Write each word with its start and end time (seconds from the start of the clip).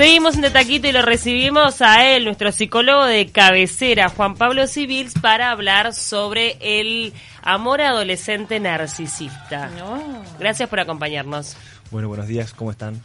Seguimos 0.00 0.34
en 0.34 0.50
Taquito 0.50 0.88
y 0.88 0.92
lo 0.92 1.02
recibimos 1.02 1.82
a 1.82 2.08
él, 2.08 2.24
nuestro 2.24 2.52
psicólogo 2.52 3.04
de 3.04 3.26
cabecera, 3.26 4.08
Juan 4.08 4.34
Pablo 4.34 4.66
Civils, 4.66 5.12
para 5.20 5.50
hablar 5.50 5.92
sobre 5.92 6.56
el 6.62 7.12
amor 7.42 7.82
adolescente 7.82 8.58
narcisista. 8.60 9.68
Gracias 10.38 10.70
por 10.70 10.80
acompañarnos. 10.80 11.54
Bueno, 11.90 12.08
buenos 12.08 12.28
días, 12.28 12.54
¿cómo 12.54 12.70
están? 12.70 13.02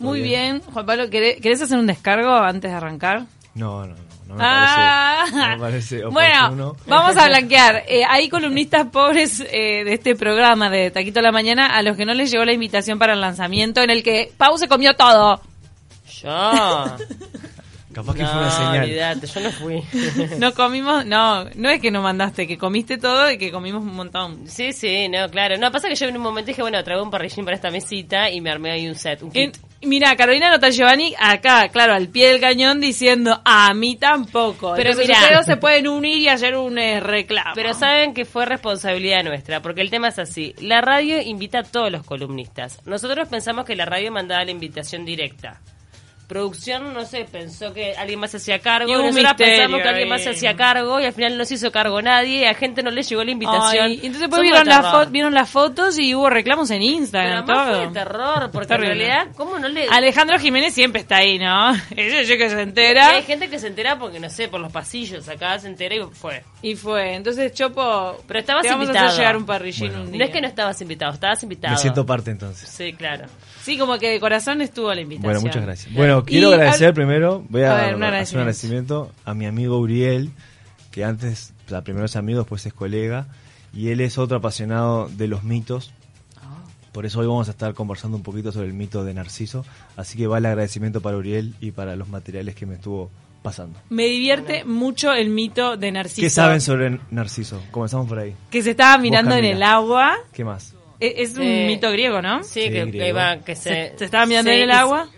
Muy 0.00 0.22
bien? 0.22 0.60
Juan 0.72 0.84
Pablo, 0.84 1.08
¿querés, 1.08 1.40
¿querés 1.40 1.62
hacer 1.62 1.78
un 1.78 1.86
descargo 1.86 2.34
antes 2.34 2.68
de 2.68 2.76
arrancar? 2.76 3.26
No, 3.54 3.86
no, 3.86 3.94
no. 3.94 4.14
No 4.26 4.34
me, 4.34 4.40
Ah. 4.44 5.24
parece, 5.30 5.36
no 5.36 5.48
me 5.50 5.58
parece 5.58 6.04
bueno, 6.50 6.76
vamos 6.88 7.16
a 7.16 7.28
blanquear. 7.28 7.84
Eh, 7.86 8.02
hay 8.08 8.28
columnistas 8.28 8.88
pobres 8.88 9.38
eh, 9.38 9.84
de 9.84 9.94
este 9.94 10.16
programa 10.16 10.68
de 10.68 10.90
Taquito 10.90 11.20
a 11.20 11.22
la 11.22 11.30
Mañana 11.30 11.66
a 11.76 11.82
los 11.82 11.96
que 11.96 12.04
no 12.04 12.12
les 12.12 12.32
llegó 12.32 12.44
la 12.44 12.52
invitación 12.54 12.98
para 12.98 13.12
el 13.12 13.20
lanzamiento 13.20 13.82
en 13.82 13.90
el 13.90 14.02
que 14.02 14.32
Pau 14.36 14.58
se 14.58 14.66
comió 14.66 14.94
todo. 14.94 15.40
Yo. 16.24 16.96
Capaz 17.92 18.14
que 18.16 18.22
no, 18.24 18.28
fue 18.28 18.38
una 18.40 18.50
señal. 18.50 18.82
olvídate, 18.84 19.26
yo 19.28 19.40
no 19.40 19.50
fui. 19.52 19.82
No 20.40 20.52
comimos, 20.52 21.06
no, 21.06 21.44
no 21.54 21.70
es 21.70 21.80
que 21.80 21.92
no 21.92 22.02
mandaste, 22.02 22.48
que 22.48 22.58
comiste 22.58 22.98
todo 22.98 23.30
y 23.30 23.38
que 23.38 23.52
comimos 23.52 23.82
un 23.84 23.94
montón. 23.94 24.48
Sí, 24.48 24.72
sí, 24.72 25.08
no, 25.08 25.28
claro. 25.30 25.56
No, 25.58 25.70
pasa 25.70 25.88
que 25.88 25.94
yo 25.94 26.08
en 26.08 26.16
un 26.16 26.22
momento 26.24 26.48
dije, 26.48 26.60
bueno, 26.62 26.82
traigo 26.82 27.04
un 27.04 27.10
parrillín 27.12 27.44
para 27.44 27.54
esta 27.54 27.70
mesita 27.70 28.28
y 28.30 28.40
me 28.40 28.50
armé 28.50 28.72
ahí 28.72 28.88
un 28.88 28.96
set, 28.96 29.22
un 29.22 29.30
En- 29.32 29.52
kit. 29.52 29.60
mira, 29.82 30.16
Carolina 30.16 30.50
Nota 30.50 30.70
Giovanni 30.70 31.14
acá, 31.20 31.68
claro, 31.68 31.94
al 31.94 32.08
pie 32.08 32.30
del 32.32 32.40
cañón 32.40 32.80
diciendo, 32.80 33.40
a 33.44 33.72
mí 33.74 33.94
tampoco. 33.94 34.72
Pero 34.74 34.90
Entonces, 34.90 35.16
ustedes 35.16 35.46
se 35.46 35.56
pueden 35.56 35.86
unir 35.86 36.18
y 36.18 36.28
hacer 36.28 36.56
un 36.56 36.76
eh, 36.78 36.98
reclamo. 36.98 37.52
Pero 37.54 37.74
saben 37.74 38.12
que 38.12 38.24
fue 38.24 38.44
responsabilidad 38.44 39.22
nuestra, 39.22 39.62
porque 39.62 39.82
el 39.82 39.90
tema 39.90 40.08
es 40.08 40.18
así. 40.18 40.52
La 40.60 40.80
radio 40.80 41.20
invita 41.22 41.60
a 41.60 41.62
todos 41.62 41.92
los 41.92 42.02
columnistas. 42.02 42.80
Nosotros 42.86 43.28
pensamos 43.28 43.64
que 43.66 43.76
la 43.76 43.84
radio 43.84 44.10
mandaba 44.10 44.44
la 44.44 44.50
invitación 44.50 45.04
directa. 45.04 45.60
Producción, 46.26 46.94
no 46.94 47.04
sé, 47.04 47.26
pensó 47.30 47.72
que 47.74 47.94
alguien 47.96 48.18
más 48.18 48.30
se 48.30 48.38
hacía 48.38 48.58
cargo. 48.58 48.88
Y 48.88 48.92
Nosotros 48.92 49.14
misterio 49.14 49.36
pensamos 49.56 49.82
que 49.82 49.88
alguien 49.88 50.08
más 50.08 50.22
se 50.22 50.30
hacía 50.30 50.56
cargo 50.56 51.00
y 51.00 51.04
al 51.04 51.12
final 51.12 51.36
no 51.36 51.44
se 51.44 51.54
hizo 51.54 51.70
cargo 51.70 52.00
nadie 52.00 52.40
y 52.40 52.44
a 52.44 52.54
gente 52.54 52.82
no 52.82 52.90
le 52.90 53.02
llegó 53.02 53.22
la 53.22 53.30
invitación. 53.30 53.86
Ay, 53.86 53.94
entonces 53.96 54.20
después 54.20 54.40
vieron, 54.42 54.66
las 54.66 55.10
vieron 55.10 55.34
las 55.34 55.50
fotos 55.50 55.98
y 55.98 56.14
hubo 56.14 56.30
reclamos 56.30 56.70
en 56.70 56.80
Pero 56.80 56.92
Instagram, 56.96 57.44
fue 57.46 57.54
todo. 57.54 57.80
de 57.80 57.86
terror, 57.88 58.50
porque 58.52 58.74
en 58.74 58.80
realidad, 58.80 59.28
¿cómo 59.36 59.58
no 59.58 59.68
le...? 59.68 59.86
Alejandro 59.90 60.38
Jiménez 60.38 60.72
siempre 60.74 61.02
está 61.02 61.16
ahí, 61.18 61.38
¿no? 61.38 61.72
Ese 61.94 62.24
yo 62.24 62.36
que 62.38 62.48
se 62.50 62.56
Y 62.56 62.60
entera. 62.62 63.08
hay 63.10 63.22
gente 63.22 63.48
que 63.50 63.58
se 63.58 63.66
entera 63.68 63.98
porque, 63.98 64.18
no 64.18 64.30
sé, 64.30 64.48
por 64.48 64.60
los 64.60 64.72
pasillos, 64.72 65.28
acá 65.28 65.58
se 65.58 65.68
entera 65.68 65.94
y 65.94 66.00
fue. 66.12 66.42
Y 66.62 66.74
fue. 66.74 67.14
Entonces, 67.14 67.52
Chopo, 67.52 68.16
Pero 68.26 68.40
estabas 68.40 68.62
te 68.62 68.70
vamos 68.70 68.84
invitado. 68.86 69.06
a 69.06 69.08
hacer 69.10 69.20
llegar 69.20 69.36
un 69.36 69.46
parrillín 69.46 69.88
Bueno. 69.88 70.04
un 70.04 70.10
No 70.10 70.16
día. 70.16 70.24
es 70.26 70.30
que 70.30 70.40
no 70.40 70.48
estabas 70.48 70.80
invitado, 70.80 71.12
estabas 71.12 71.42
invitado. 71.42 71.74
Me 71.74 71.78
siento 71.80 72.06
parte 72.06 72.30
entonces. 72.30 72.68
Sí, 72.68 72.92
claro. 72.94 73.26
Sí, 73.64 73.78
como 73.78 73.98
que 73.98 74.10
de 74.10 74.20
corazón 74.20 74.60
estuvo 74.60 74.92
la 74.92 75.00
invitación. 75.00 75.32
Bueno, 75.32 75.40
muchas 75.40 75.62
gracias. 75.62 75.94
Bueno, 75.94 76.24
quiero 76.24 76.50
Y 76.50 76.54
agradecer 76.54 76.88
al- 76.88 76.94
primero, 76.94 77.44
voy 77.48 77.62
a, 77.62 77.72
A 77.72 77.86
ver, 77.86 77.94
un 77.96 78.02
hacer 78.04 78.36
un 78.36 78.40
agradecimiento. 78.42 79.10
a 79.24 79.32
mi 79.34 79.46
amigo 79.46 79.78
Uriel, 79.78 80.30
que 80.90 81.04
antes, 81.04 81.54
o 81.66 81.68
sea, 81.70 81.82
primero 81.82 82.04
es 82.06 82.14
amigo, 82.16 82.40
después 82.40 82.64
es 82.66 82.72
colega, 82.74 83.26
y 83.72 83.88
él 83.88 84.00
es 84.02 84.18
otro 84.18 84.36
apasionado 84.36 85.08
de 85.08 85.28
los 85.28 85.42
mitos. 85.44 85.92
Ah. 86.36 86.58
Por 86.92 87.06
eso 87.06 87.20
hoy 87.20 87.26
vamos 87.26 87.48
a 87.48 87.52
estar 87.52 87.72
conversando 87.74 88.16
un 88.16 88.22
poquito 88.22 88.52
sobre 88.52 88.66
el 88.68 88.74
mito 88.74 89.02
de 89.02 89.14
Narciso. 89.14 89.64
Así 89.96 90.16
que 90.18 90.26
va 90.26 90.38
el 90.38 90.46
agradecimiento 90.46 91.00
para 91.00 91.16
Uriel 91.16 91.54
y 91.60 91.70
para 91.72 91.96
los 91.96 92.08
materiales 92.08 92.54
que 92.54 92.66
me 92.66 92.74
estuvo 92.74 93.10
pasando. 93.42 93.78
Me 93.90 94.04
divierte 94.06 94.64
mucho 94.64 95.12
el 95.12 95.30
mito 95.30 95.76
de 95.76 95.90
Narciso. 95.90 96.20
¿Qué 96.20 96.30
saben 96.30 96.60
sobre 96.60 97.00
Narciso? 97.10 97.60
Comenzamos 97.70 98.06
por 98.08 98.18
ahí. 98.18 98.34
Que 98.50 98.62
se 98.62 98.70
estaba 98.72 98.96
mirando 98.98 99.34
en 99.34 99.44
el 99.46 99.62
agua. 99.62 100.16
¿Qué 100.32 100.44
más? 100.44 100.74
E- 101.06 101.22
Es 101.22 101.36
un 101.36 101.42
Eh, 101.42 101.66
mito 101.66 101.90
griego, 101.90 102.20
¿no? 102.22 102.42
Sí, 102.42 102.62
Sí, 102.64 102.70
que, 102.70 102.90
que 102.90 103.08
iba, 103.08 103.38
que 103.40 103.54
se... 103.56 103.90
Se, 103.92 103.98
se 103.98 104.04
estaba 104.06 104.26
mirando 104.26 104.50
sí, 104.50 104.56
en 104.56 104.62
el 104.64 104.68
y- 104.68 104.72
agua. 104.72 105.08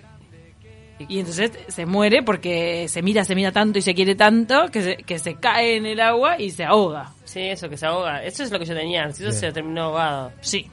Y 1.08 1.18
entonces 1.18 1.52
se 1.68 1.84
muere 1.84 2.22
porque 2.22 2.88
se 2.88 3.02
mira, 3.02 3.22
se 3.24 3.34
mira 3.34 3.52
tanto 3.52 3.78
y 3.78 3.82
se 3.82 3.94
quiere 3.94 4.14
tanto 4.14 4.68
que 4.72 4.80
se, 4.82 4.96
que 4.96 5.18
se 5.18 5.34
cae 5.34 5.76
en 5.76 5.84
el 5.84 6.00
agua 6.00 6.40
y 6.40 6.50
se 6.50 6.64
ahoga. 6.64 7.10
Sí, 7.24 7.40
eso, 7.40 7.68
que 7.68 7.76
se 7.76 7.84
ahoga. 7.84 8.24
Eso 8.24 8.42
es 8.42 8.50
lo 8.50 8.58
que 8.58 8.64
yo 8.64 8.74
tenía. 8.74 9.02
Narciso 9.02 9.28
Bien. 9.28 9.34
se 9.40 9.52
terminó 9.52 9.82
ahogado. 9.84 10.32
Sí. 10.40 10.70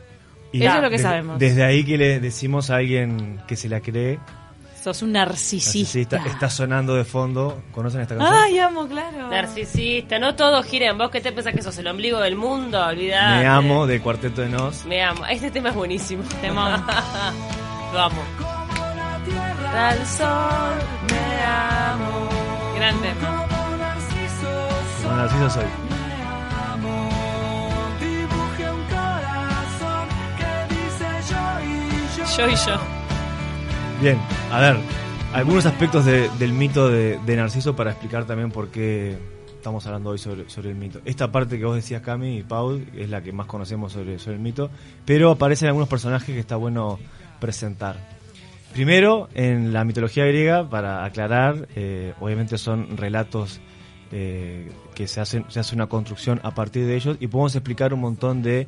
Y 0.54 0.64
Eso 0.64 0.76
es 0.78 0.82
lo 0.82 0.90
que 0.90 0.96
desde- 0.98 1.04
sabemos. 1.10 1.40
Desde 1.40 1.64
ahí 1.66 1.84
que 1.84 1.98
le 1.98 2.20
decimos 2.22 2.70
a 2.70 2.78
alguien 2.78 3.42
que 3.48 3.56
se 3.58 3.68
la 3.68 3.82
cree, 3.82 4.18
Sos 4.84 5.02
un 5.02 5.14
narcisista. 5.14 6.18
narcisista, 6.18 6.18
está 6.30 6.50
sonando 6.50 6.94
de 6.94 7.06
fondo. 7.06 7.62
¿Conocen 7.72 8.02
esta 8.02 8.18
canción? 8.18 8.38
Ay, 8.38 8.60
amo, 8.60 8.86
claro. 8.86 9.30
Narcisista, 9.30 10.20
no 10.20 10.36
todo 10.36 10.62
gira 10.62 10.90
en 10.90 10.98
vos. 10.98 11.10
¿Qué 11.10 11.22
te 11.22 11.32
pensás 11.32 11.54
que 11.54 11.62
sos 11.62 11.78
el 11.78 11.88
ombligo 11.88 12.20
del 12.20 12.36
mundo? 12.36 12.86
Olvidate. 12.86 13.44
Me 13.44 13.48
amo, 13.48 13.88
del 13.88 14.02
cuarteto 14.02 14.42
de 14.42 14.50
Nos. 14.50 14.84
Me 14.84 15.02
amo. 15.02 15.26
Este 15.26 15.52
tema 15.52 15.70
es 15.70 15.76
buenísimo. 15.76 16.24
Temón. 16.42 16.84
Lo 17.94 18.00
amo. 18.00 18.22
Al 19.74 20.06
sol, 20.06 20.76
me 21.10 21.46
amo. 21.46 22.30
Grande. 22.76 23.14
Como 25.02 25.16
Narciso 25.16 25.50
soy. 25.50 25.66
Yo 32.36 32.50
y 32.50 32.56
yo. 32.56 33.03
Bien, 34.04 34.18
a 34.52 34.60
ver, 34.60 34.76
algunos 35.34 35.66
aspectos 35.66 36.04
de- 36.04 36.28
del 36.38 36.52
mito 36.52 36.90
de, 36.90 37.36
Narciso 37.38 37.74
para 37.74 37.92
explicar 37.92 38.26
también 38.26 38.52
por 38.52 38.68
qué 38.68 39.16
estamos 39.56 39.86
hablando 39.88 40.10
hoy 40.10 40.18
sobre, 40.18 40.50
sobre 40.50 40.72
el 40.72 40.76
mito. 40.76 41.00
Esta 41.06 41.32
parte 41.32 41.58
que 41.58 41.64
vos 41.64 41.78
decías, 41.78 42.02
Cami 42.02 42.40
y 42.40 42.44
Paul, 42.44 42.86
es 42.98 43.10
la 43.10 43.24
que 43.24 43.32
más 43.32 43.48
conocemos 43.48 43.94
sobre, 43.94 44.20
sobre 44.20 44.36
el 44.36 44.42
mito, 44.42 44.70
pero 45.06 45.32
aparecen 45.32 45.70
algunos 45.70 45.88
personajes 45.88 46.28
que 46.36 46.40
está 46.42 46.58
bueno 46.58 47.00
presentar. 47.40 47.96
Primero, 48.74 49.30
en 49.36 49.72
la 49.72 49.86
mitología 49.86 50.26
griega, 50.26 50.70
para 50.70 51.06
aclarar, 51.06 51.70
eh, 51.74 52.14
obviamente 52.20 52.58
son 52.58 52.98
relatos 52.98 53.62
eh, 54.12 54.70
que 54.96 55.08
se 55.08 55.22
hacen, 55.22 55.46
se 55.48 55.62
hace 55.62 55.76
una 55.76 55.88
construcción 55.88 56.42
a 56.44 56.54
partir 56.54 56.86
de 56.86 56.98
ellos 56.98 57.16
y 57.22 57.28
podemos 57.28 57.56
explicar 57.56 57.94
un 57.94 58.02
montón 58.02 58.42
de 58.44 58.68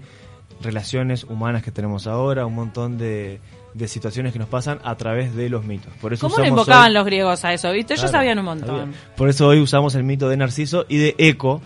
relaciones 0.61 1.23
humanas 1.23 1.63
que 1.63 1.71
tenemos 1.71 2.07
ahora, 2.07 2.45
un 2.45 2.55
montón 2.55 2.97
de, 2.97 3.39
de 3.73 3.87
situaciones 3.87 4.33
que 4.33 4.39
nos 4.39 4.47
pasan 4.47 4.79
a 4.83 4.95
través 4.95 5.35
de 5.35 5.49
los 5.49 5.65
mitos. 5.65 5.93
Por 6.01 6.13
eso 6.13 6.27
¿Cómo 6.27 6.37
le 6.37 6.43
usamos 6.43 6.59
invocaban 6.61 6.87
hoy- 6.87 6.93
los 6.93 7.05
griegos 7.05 7.45
a 7.45 7.53
eso? 7.53 7.71
¿Viste? 7.71 7.93
Ellos 7.93 8.03
Claro, 8.09 8.17
sabían 8.19 8.39
un 8.39 8.45
montón. 8.45 8.93
Por 9.17 9.29
eso 9.29 9.47
hoy 9.47 9.59
usamos 9.59 9.95
el 9.95 10.03
mito 10.03 10.29
de 10.29 10.37
Narciso 10.37 10.85
y 10.87 10.97
de 10.97 11.15
Eco, 11.17 11.61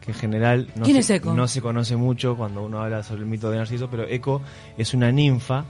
que 0.00 0.12
en 0.12 0.16
general 0.16 0.68
no, 0.74 0.84
¿Quién 0.84 1.02
se, 1.02 1.20
no 1.20 1.46
se 1.46 1.60
conoce 1.60 1.96
mucho 1.96 2.36
cuando 2.36 2.62
uno 2.62 2.80
habla 2.80 3.02
sobre 3.02 3.20
el 3.20 3.26
mito 3.26 3.50
de 3.50 3.58
Narciso, 3.58 3.88
pero 3.90 4.04
Eco 4.04 4.40
es 4.78 4.94
una 4.94 5.12
ninfa 5.12 5.64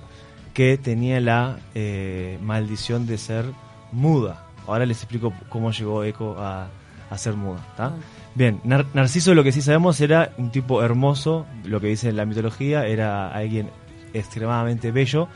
que 0.54 0.78
tenía 0.78 1.21
la 1.21 1.59
eh, 1.75 2.38
maldición 2.42 3.06
de 3.06 3.19
ser 3.19 3.44
muda. 3.92 4.47
Ahora 4.66 4.87
les 4.87 4.98
explico 4.98 5.32
cómo 5.48 5.72
llegó 5.72 6.04
Eco 6.04 6.37
a, 6.38 6.69
a 7.10 7.19
ser 7.19 7.34
muda. 7.34 7.59
¿tá? 7.77 7.87
Ah. 7.87 7.92
Bien, 8.34 8.60
Nar- 8.64 8.86
Narciso 8.94 9.34
lo 9.34 9.42
que 9.42 9.52
sí 9.52 9.60
sabemos 9.60 10.00
era 10.00 10.32
un 10.38 10.50
tipo 10.50 10.82
hermoso, 10.82 11.46
lo 11.64 11.80
que 11.80 11.88
dice 11.88 12.12
la 12.12 12.24
mitología, 12.26 12.86
era 12.86 13.28
alguien 13.32 13.68
extremadamente 14.14 14.92
bello. 14.92 15.28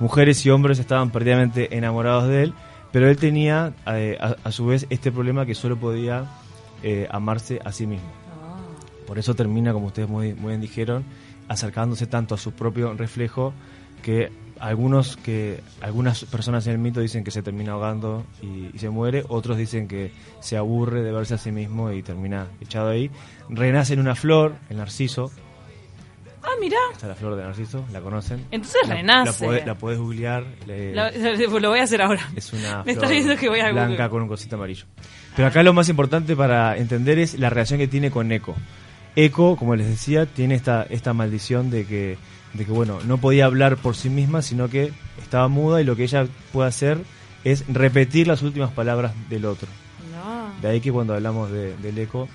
Mujeres 0.00 0.44
y 0.46 0.50
hombres 0.50 0.78
estaban 0.78 1.10
perdidamente 1.10 1.76
enamorados 1.76 2.28
de 2.28 2.42
él, 2.44 2.54
pero 2.92 3.08
él 3.08 3.16
tenía 3.16 3.72
eh, 3.86 4.18
a, 4.20 4.36
a 4.42 4.52
su 4.52 4.66
vez 4.66 4.86
este 4.90 5.12
problema 5.12 5.46
que 5.46 5.54
solo 5.54 5.76
podía 5.76 6.24
eh, 6.82 7.06
amarse 7.10 7.60
a 7.64 7.70
sí 7.72 7.86
mismo. 7.86 8.08
Por 9.06 9.18
eso 9.18 9.34
termina, 9.34 9.72
como 9.72 9.86
ustedes 9.86 10.08
muy, 10.08 10.34
muy 10.34 10.48
bien 10.50 10.60
dijeron, 10.60 11.04
acercándose 11.48 12.06
tanto 12.06 12.34
a 12.34 12.38
su 12.38 12.52
propio 12.52 12.94
reflejo 12.94 13.52
que 14.02 14.30
algunos 14.60 15.16
que 15.16 15.60
algunas 15.80 16.24
personas 16.26 16.66
en 16.66 16.72
el 16.74 16.78
mito 16.78 17.00
dicen 17.00 17.24
que 17.24 17.30
se 17.30 17.42
termina 17.42 17.72
ahogando 17.72 18.24
y, 18.42 18.70
y 18.74 18.78
se 18.78 18.90
muere, 18.90 19.24
otros 19.28 19.56
dicen 19.56 19.88
que 19.88 20.12
se 20.40 20.56
aburre 20.56 21.02
de 21.02 21.10
verse 21.12 21.34
a 21.34 21.38
sí 21.38 21.50
mismo 21.50 21.90
y 21.92 22.02
termina 22.02 22.46
echado 22.60 22.90
ahí. 22.90 23.10
Renace 23.48 23.94
en 23.94 24.00
una 24.00 24.14
flor, 24.14 24.54
el 24.68 24.76
narciso, 24.76 25.30
Ah, 26.42 26.48
mirá. 26.58 26.78
está 26.92 27.06
la 27.06 27.14
flor 27.14 27.36
de 27.36 27.42
narciso, 27.42 27.84
la 27.92 28.00
conocen. 28.00 28.46
Entonces 28.50 28.80
La- 28.88 28.94
renace. 28.94 29.42
La, 29.42 29.46
podés, 29.50 29.66
la 29.66 29.74
podés 29.74 29.98
googlear. 29.98 30.44
le- 30.66 30.94
Lo, 30.94 31.10
lo 31.60 31.68
voy 31.68 31.80
a 31.80 31.82
hacer 31.82 32.00
ahora. 32.00 32.22
es 32.34 32.50
una 32.54 32.82
Me 32.84 32.94
flor 32.94 33.08
viendo 33.10 33.36
que 33.36 33.48
voy 33.50 33.60
a 33.60 33.70
blanca 33.70 33.88
Google. 33.94 34.08
con 34.08 34.22
un 34.22 34.28
cosito 34.28 34.56
amarillo. 34.56 34.86
Pero 35.36 35.48
acá 35.48 35.62
lo 35.62 35.74
más 35.74 35.88
importante 35.90 36.34
para 36.36 36.76
entender 36.78 37.18
es 37.18 37.38
la 37.38 37.50
relación 37.50 37.78
que 37.78 37.88
tiene 37.88 38.10
con 38.10 38.32
Eco. 38.32 38.54
Eco, 39.16 39.56
como 39.56 39.76
les 39.76 39.86
decía, 39.86 40.24
tiene 40.24 40.54
esta, 40.54 40.84
esta 40.88 41.12
maldición 41.12 41.68
de 41.68 41.84
que, 41.84 42.16
de 42.54 42.64
que, 42.64 42.72
bueno, 42.72 42.98
no 43.06 43.18
podía 43.18 43.46
hablar 43.46 43.76
por 43.76 43.94
sí 43.96 44.10
misma, 44.10 44.42
sino 44.42 44.68
que 44.68 44.92
estaba 45.22 45.48
muda 45.48 45.80
y 45.80 45.84
lo 45.84 45.96
que 45.96 46.02
ella 46.04 46.26
puede 46.52 46.68
hacer 46.68 46.98
es 47.44 47.64
repetir 47.72 48.26
las 48.26 48.42
últimas 48.42 48.70
palabras 48.70 49.12
del 49.28 49.44
otro. 49.46 49.68
No. 50.12 50.50
De 50.60 50.68
ahí 50.68 50.80
que 50.80 50.92
cuando 50.92 51.14
hablamos 51.14 51.50
de- 51.50 51.76
del 51.78 51.96
Eco, 51.98 52.28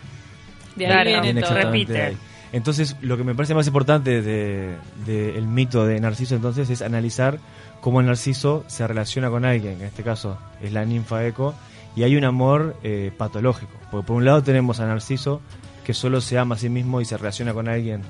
De 0.75 0.87
ahí 0.87 1.21
viene 1.21 1.41
todo. 1.41 1.53
Repite. 1.53 1.93
de 1.93 2.01
ahí. 2.01 2.17
Entonces, 2.53 2.95
lo 3.01 3.17
que 3.17 3.23
me 3.23 3.35
parece 3.35 3.53
más 3.53 3.67
importante 3.67 4.21
del 4.21 4.77
de, 5.05 5.37
el 5.37 5.45
mito 5.47 5.85
de 5.85 5.99
Narciso 5.99 6.35
entonces 6.35 6.69
es 6.69 6.81
analizar 6.81 7.37
cómo 7.81 7.99
el 7.99 8.05
Narciso 8.05 8.63
se 8.67 8.87
relaciona 8.87 9.29
con 9.29 9.43
alguien, 9.45 9.75
que 9.77 9.81
en 9.83 9.87
este 9.89 10.03
caso 10.03 10.37
es 10.61 10.71
la 10.71 10.85
ninfa 10.85 11.25
Eco, 11.25 11.53
y 11.95 12.03
hay 12.03 12.15
un 12.15 12.23
amor 12.23 12.77
eh, 12.83 13.11
patológico. 13.17 13.73
Porque 13.91 14.07
por 14.07 14.15
un 14.15 14.25
lado 14.25 14.41
tenemos 14.43 14.79
a 14.79 14.85
Narciso, 14.85 15.41
que 15.83 15.93
solo 15.93 16.21
se 16.21 16.37
ama 16.37 16.55
a 16.55 16.57
sí 16.57 16.69
mismo 16.69 17.01
y 17.01 17.05
se 17.05 17.17
relaciona 17.17 17.53
con 17.53 17.67
alguien 17.67 18.01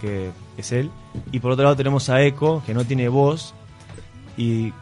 que 0.00 0.30
es 0.56 0.72
él, 0.72 0.90
y 1.32 1.40
por 1.40 1.52
otro 1.52 1.64
lado 1.64 1.76
tenemos 1.76 2.08
a 2.08 2.22
Eco, 2.22 2.62
que 2.66 2.74
no 2.74 2.84
tiene 2.84 3.08
voz, 3.08 3.54
y 4.36 4.72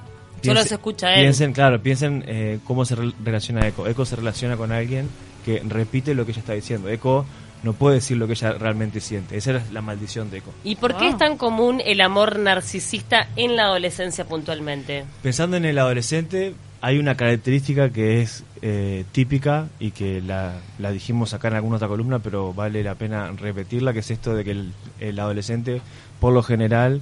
Solo 0.43 0.63
se 0.63 0.75
escucha 0.75 1.15
él. 1.15 1.23
Piensen, 1.23 1.53
claro, 1.53 1.83
piensen 1.83 2.25
eh, 2.27 2.59
cómo 2.65 2.85
se 2.85 2.95
relaciona 2.95 3.67
Eco. 3.67 3.87
Eco 3.87 4.05
se 4.05 4.17
relaciona 4.17 4.57
con 4.57 4.73
alguien 4.73 5.09
que 5.45 5.63
repite 5.67 6.15
lo 6.15 6.25
que 6.25 6.33
ella 6.33 6.41
está 6.41 6.53
diciendo. 6.53 6.89
Eco 6.89 7.27
no 7.63 7.73
puede 7.73 7.97
decir 7.97 8.17
lo 8.17 8.27
que 8.27 8.35
ella 8.35 8.53
realmente 8.53 9.01
siente. 9.01 9.37
Esa 9.37 9.57
es 9.57 9.73
la 9.73 9.81
maldición 9.81 10.31
de 10.31 10.39
Eco. 10.39 10.53
¿Y 10.65 10.77
por 10.77 10.97
qué 10.97 11.09
es 11.09 11.19
tan 11.19 11.37
común 11.37 11.83
el 11.85 12.01
amor 12.01 12.39
narcisista 12.39 13.29
en 13.37 13.57
la 13.57 13.65
adolescencia 13.65 14.25
puntualmente? 14.27 15.05
Pensando 15.23 15.57
en 15.57 15.65
el 15.65 15.79
adolescente, 15.79 16.55
hay 16.81 16.99
una 16.99 17.17
característica 17.17 17.91
que 17.91 18.23
es 18.23 18.45
eh, 18.63 19.05
típica 19.13 19.69
y 19.81 19.91
que 19.91 20.21
la, 20.21 20.61
dijimos 20.93 21.35
acá 21.35 21.49
en 21.49 21.55
alguna 21.55 21.77
otra 21.77 21.89
columna, 21.89 22.19
pero 22.21 22.55
vale 22.55 22.83
la 22.83 22.95
pena 22.95 23.33
repetirla, 23.33 23.93
que 23.93 24.01
es 24.01 24.11
esto 24.11 24.35
de 24.35 24.45
que 24.45 24.65
el 25.01 25.19
adolescente, 25.19 25.81
por 26.21 26.33
lo 26.33 26.43
general, 26.43 27.01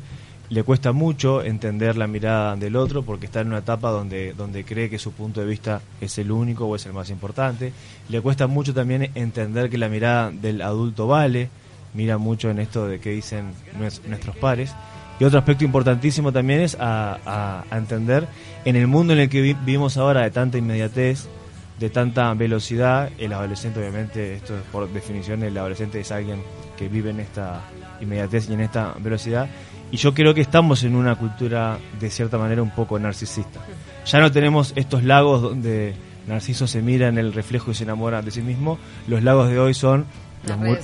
le 0.49 0.63
cuesta 0.63 0.93
mucho 0.93 1.43
entender 1.43 1.97
la 1.97 2.07
mirada 2.07 2.55
del 2.57 2.77
otro 2.77 3.03
porque 3.03 3.27
está 3.27 3.41
en 3.41 3.49
una 3.49 3.59
etapa 3.59 3.91
donde, 3.91 4.33
donde 4.33 4.65
cree 4.65 4.89
que 4.89 4.99
su 4.99 5.13
punto 5.13 5.41
de 5.41 5.47
vista 5.47 5.81
es 6.01 6.19
el 6.19 6.31
único 6.31 6.67
o 6.67 6.77
es 6.77 6.87
el 6.87 6.93
más 6.93 7.11
importante. 7.11 7.73
Le 8.09 8.21
cuesta 8.21 8.47
mucho 8.47 8.73
también 8.73 9.11
entender 9.15 9.71
que 9.71 9.79
la 9.79 9.89
mirada 9.89 10.31
del 10.31 10.63
adulto 10.63 11.09
vale, 11.09 11.51
mira 11.95 12.19
mucho 12.19 12.49
en 12.51 12.61
esto 12.61 12.87
de 12.87 13.01
que 13.01 13.11
dicen 13.11 13.53
nuestros 14.09 14.37
pares. 14.37 14.73
Y 15.19 15.25
otro 15.25 15.39
aspecto 15.39 15.65
importantísimo 15.65 16.33
también 16.33 16.61
es 16.61 16.77
a, 16.79 17.65
entender 17.71 18.29
en 18.65 18.77
el 18.77 18.87
mundo 18.87 19.13
en 19.13 19.21
el 19.21 19.29
que 19.29 19.41
vivimos 19.41 19.97
ahora 19.97 20.23
de 20.23 20.31
tanta 20.31 20.59
inmediatez, 20.59 21.27
de 21.79 21.91
tanta 21.91 22.33
velocidad, 22.35 23.11
el 23.19 23.33
adolescente 23.33 23.81
obviamente, 23.81 24.35
esto 24.35 24.57
es 24.57 24.63
por 24.73 24.91
definición, 24.93 25.43
el 25.43 25.57
adolescente 25.57 26.01
es 26.01 26.11
alguien 26.11 26.43
que 26.77 26.89
vive 26.89 27.11
en 27.11 27.21
esta 27.21 27.63
inmediatez 28.01 28.49
y 28.49 28.55
en 28.55 28.61
esta 28.61 28.95
velocidad 28.99 29.49
y 29.91 29.97
yo 29.99 30.15
creo 30.15 30.35
que 30.35 30.41
estamos 30.41 30.83
en 30.83 30.97
una 30.97 31.15
cultura 31.15 31.79
de 32.01 32.11
cierta 32.11 32.39
manera 32.39 32.63
un 32.63 32.71
poco 32.71 32.99
narcisista. 32.99 33.61
Ya 34.05 34.21
no 34.21 34.33
tenemos 34.33 34.73
estos 34.77 35.05
lagos 35.05 35.43
donde 35.43 35.95
Narciso 36.27 36.67
se 36.67 36.83
mira 36.83 37.09
en 37.09 37.19
el 37.19 37.33
reflejo 37.33 37.71
y 37.71 37.75
se 37.75 37.85
enamora 37.85 38.21
de 38.21 38.31
sí 38.31 38.43
mismo. 38.43 38.79
Los 39.07 39.23
lagos 39.23 39.49
de 39.49 39.61
hoy 39.61 39.75
son 39.75 40.07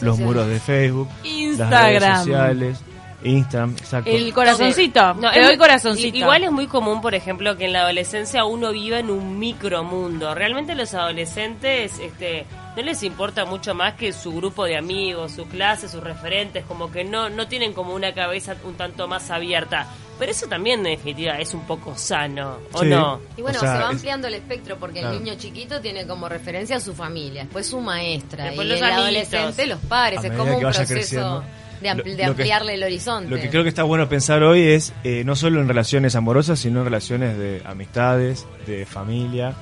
los, 0.01 0.19
muros 0.19 0.47
de 0.47 0.61
Facebook, 0.61 1.09
Instagram. 1.25 1.93
las 1.93 2.03
redes 2.03 2.19
sociales. 2.19 2.79
Instagram, 3.25 3.73
exacto. 3.79 4.11
El 4.11 4.33
corazoncito. 4.33 5.15
No, 5.15 5.31
el 5.31 5.59
corazoncito. 5.59 6.17
Igual 6.17 6.45
es 6.45 6.53
muy 6.53 6.67
común, 6.67 7.01
por 7.01 7.15
ejemplo, 7.15 7.57
que 7.57 7.67
en 7.67 7.73
la 7.73 7.83
adolescencia 7.83 8.45
uno 8.45 8.73
viva 8.73 8.99
en 8.99 9.11
un 9.11 9.39
micromundo. 9.39 10.35
Realmente 10.35 10.75
los 10.75 10.95
adolescentes 10.95 11.99
este, 11.99 12.47
no 12.77 12.83
les 12.83 13.03
importa 13.03 13.45
mucho 13.45 13.75
más 13.75 13.95
que 13.95 14.13
su 14.13 14.33
grupo 14.33 14.65
de 14.65 14.77
amigos, 14.77 15.33
su 15.33 15.47
clase, 15.47 15.89
sus 15.89 16.03
referentes, 16.03 16.65
como 16.65 16.91
que 16.91 17.05
no, 17.05 17.29
no 17.29 17.49
tienen 17.49 17.73
como 17.73 17.95
una 17.95 18.13
cabeza 18.15 18.57
un 18.65 18.75
tanto 18.75 19.07
más 19.09 19.31
abierta. 19.31 19.87
Pero 20.19 20.31
eso 20.31 20.47
también, 20.47 20.81
en 20.81 20.97
definitiva, 20.97 21.39
es 21.39 21.53
un 21.53 21.67
poco 21.67 21.97
sano, 21.97 22.59
¿o 22.73 22.85
no? 22.85 23.21
Y 23.37 23.43
bueno, 23.43 23.59
se 23.59 23.67
va 23.67 23.89
ampliando 23.89 24.29
el 24.29 24.35
espectro 24.35 24.79
porque 24.79 25.01
el 25.01 25.11
niño 25.11 25.35
chiquito 25.37 25.81
tiene 25.81 26.07
como 26.07 26.29
referencia 26.29 26.77
a 26.77 26.81
su 26.81 26.95
familia, 26.95 27.43
después 27.43 27.67
su 27.67 27.81
maestra, 27.81 28.55
y 28.55 28.59
el 28.59 28.83
adolescente 28.85 29.67
los 29.67 29.81
pares, 29.81 30.23
es 30.23 30.33
como 30.33 30.57
un 30.57 30.61
proceso 30.61 31.43
de, 31.83 32.25
ampliarle 32.25 32.75
el 32.75 32.83
horizonte. 32.83 33.31
Lo 33.31 33.41
que 33.41 33.51
creo 33.51 33.63
que 33.63 33.69
está 33.69 33.83
bueno 33.83 34.09
pensar 34.09 34.43
hoy 34.43 34.63
es 34.63 34.93
eh, 35.05 35.25
no 35.25 35.37
solo 35.37 35.61
en 35.61 35.69
relaciones 35.69 36.15
amorosas, 36.15 36.59
sino 36.61 36.81
en 36.81 36.85
relaciones 36.87 37.37
de 37.37 37.63
amistades, 37.65 38.47
de 38.67 38.87
familia, 38.87 39.55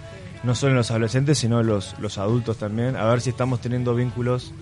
no 0.42 0.54
solo 0.54 0.72
en 0.72 0.76
los 0.76 0.90
adolescentes, 0.90 1.38
sino 1.38 1.60
en 1.60 1.66
los, 1.66 1.98
los 1.98 2.18
adultos 2.18 2.58
también, 2.58 2.96
a 2.96 3.04
ver 3.06 3.20
si 3.20 3.30
estamos 3.30 3.60
teniendo 3.60 3.94
vínculos 3.94 4.52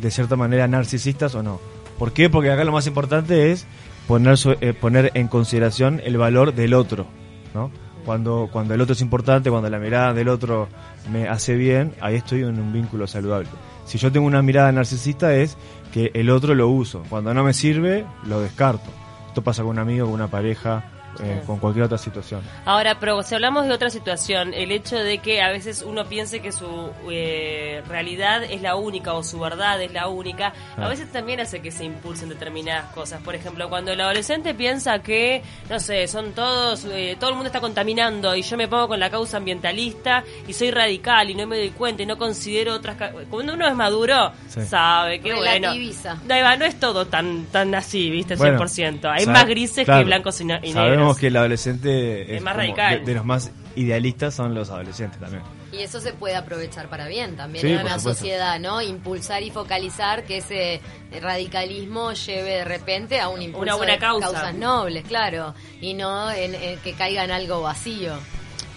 de 0.00 0.10
cierta 0.10 0.36
manera 0.36 0.68
narcisistas 0.68 1.34
o 1.34 1.42
no. 1.42 1.60
¿Por 1.98 2.12
qué? 2.12 2.28
Porque 2.28 2.50
acá 2.50 2.64
lo 2.64 2.72
más 2.72 2.86
importante 2.86 3.52
es 3.52 3.66
poner, 4.06 4.36
eh, 4.60 4.72
poner 4.72 5.10
en 5.14 5.28
consideración 5.28 6.00
el 6.04 6.16
valor 6.16 6.54
del 6.54 6.74
otro, 6.74 7.06
¿no? 7.54 7.70
Cuando, 8.04 8.48
cuando 8.52 8.74
el 8.74 8.80
otro 8.80 8.92
es 8.92 9.00
importante, 9.00 9.50
cuando 9.50 9.68
la 9.68 9.78
mirada 9.78 10.14
del 10.14 10.28
otro 10.28 10.68
me 11.10 11.28
hace 11.28 11.56
bien, 11.56 11.92
ahí 12.00 12.14
estoy 12.14 12.42
en 12.42 12.60
un 12.60 12.72
vínculo 12.72 13.06
saludable. 13.06 13.48
Si 13.86 13.98
yo 13.98 14.12
tengo 14.12 14.26
una 14.26 14.42
mirada 14.42 14.70
narcisista 14.72 15.34
es 15.34 15.56
que 15.92 16.10
el 16.14 16.28
otro 16.30 16.54
lo 16.54 16.68
uso. 16.68 17.02
Cuando 17.08 17.32
no 17.32 17.44
me 17.44 17.54
sirve, 17.54 18.04
lo 18.26 18.40
descarto. 18.40 18.90
Esto 19.28 19.42
pasa 19.42 19.62
con 19.62 19.70
un 19.70 19.78
amigo, 19.78 20.06
con 20.06 20.14
una 20.14 20.28
pareja, 20.28 20.84
eh, 21.20 21.42
con 21.46 21.58
cualquier 21.58 21.84
otra 21.84 21.98
situación. 21.98 22.42
Ahora, 22.64 22.98
pero 22.98 23.22
si 23.22 23.34
hablamos 23.34 23.66
de 23.66 23.72
otra 23.72 23.90
situación, 23.90 24.54
el 24.54 24.72
hecho 24.72 24.96
de 24.96 25.18
que 25.18 25.42
a 25.42 25.50
veces 25.50 25.82
uno 25.86 26.04
piense 26.06 26.40
que 26.40 26.52
su 26.52 26.90
eh, 27.10 27.82
realidad 27.88 28.44
es 28.44 28.62
la 28.62 28.76
única 28.76 29.14
o 29.14 29.22
su 29.22 29.38
verdad 29.38 29.80
es 29.82 29.92
la 29.92 30.08
única, 30.08 30.52
a 30.76 30.88
veces 30.88 31.10
también 31.10 31.40
hace 31.40 31.60
que 31.60 31.70
se 31.70 31.84
impulsen 31.84 32.28
determinadas 32.28 32.92
cosas. 32.92 33.20
Por 33.22 33.34
ejemplo, 33.34 33.68
cuando 33.68 33.92
el 33.92 34.00
adolescente 34.00 34.54
piensa 34.54 35.00
que, 35.00 35.42
no 35.68 35.80
sé, 35.80 36.06
son 36.08 36.32
todos, 36.32 36.84
eh, 36.86 37.16
todo 37.18 37.30
el 37.30 37.36
mundo 37.36 37.48
está 37.48 37.60
contaminando 37.60 38.34
y 38.34 38.42
yo 38.42 38.56
me 38.56 38.68
pongo 38.68 38.88
con 38.88 39.00
la 39.00 39.10
causa 39.10 39.38
ambientalista 39.38 40.24
y 40.46 40.52
soy 40.52 40.70
radical 40.70 41.30
y 41.30 41.34
no 41.34 41.46
me 41.46 41.56
doy 41.56 41.70
cuenta 41.70 42.02
y 42.02 42.06
no 42.06 42.16
considero 42.16 42.74
otras... 42.74 42.96
Cuando 43.30 43.54
uno 43.54 43.66
es 43.66 43.74
maduro, 43.74 44.32
sabe 44.48 45.20
que 45.20 45.34
bueno... 45.34 45.72
No, 45.74 46.56
no 46.56 46.64
es 46.64 46.80
todo 46.80 47.06
tan 47.06 47.46
tan 47.46 47.74
así, 47.74 48.10
¿viste? 48.10 48.36
100%. 48.36 49.10
Hay 49.10 49.26
más 49.26 49.46
grises 49.46 49.86
que 49.86 50.04
blancos 50.04 50.40
y, 50.40 50.44
negros 50.44 51.05
que 51.14 51.28
el 51.28 51.36
adolescente 51.36 52.36
es, 52.36 52.42
más 52.42 52.56
radical. 52.56 53.04
De, 53.04 53.14
los 53.14 53.24
más 53.24 53.50
idealistas 53.74 54.34
son 54.34 54.54
los 54.54 54.70
adolescentes 54.70 55.20
también. 55.20 55.42
Y 55.72 55.78
eso 55.78 56.00
se 56.00 56.12
puede 56.12 56.36
aprovechar 56.36 56.88
para 56.88 57.06
bien 57.06 57.36
también 57.36 57.66
en 57.66 57.80
una 57.80 57.98
sociedad, 57.98 58.58
¿no? 58.58 58.80
Impulsar 58.80 59.42
y 59.42 59.50
focalizar 59.50 60.24
que 60.24 60.38
ese 60.38 60.80
radicalismo 61.20 62.12
lleve 62.12 62.50
de 62.50 62.64
repente 62.64 63.20
a 63.20 63.28
un 63.28 63.42
impulso 63.42 63.62
una 63.62 63.74
buena 63.74 63.98
causa. 63.98 64.32
causas 64.32 64.54
nobles, 64.54 65.04
claro, 65.04 65.54
y 65.80 65.94
no 65.94 66.30
en, 66.30 66.78
que 66.80 66.94
caiga 66.94 67.24
en 67.24 67.30
algo 67.30 67.60
vacío. 67.62 68.14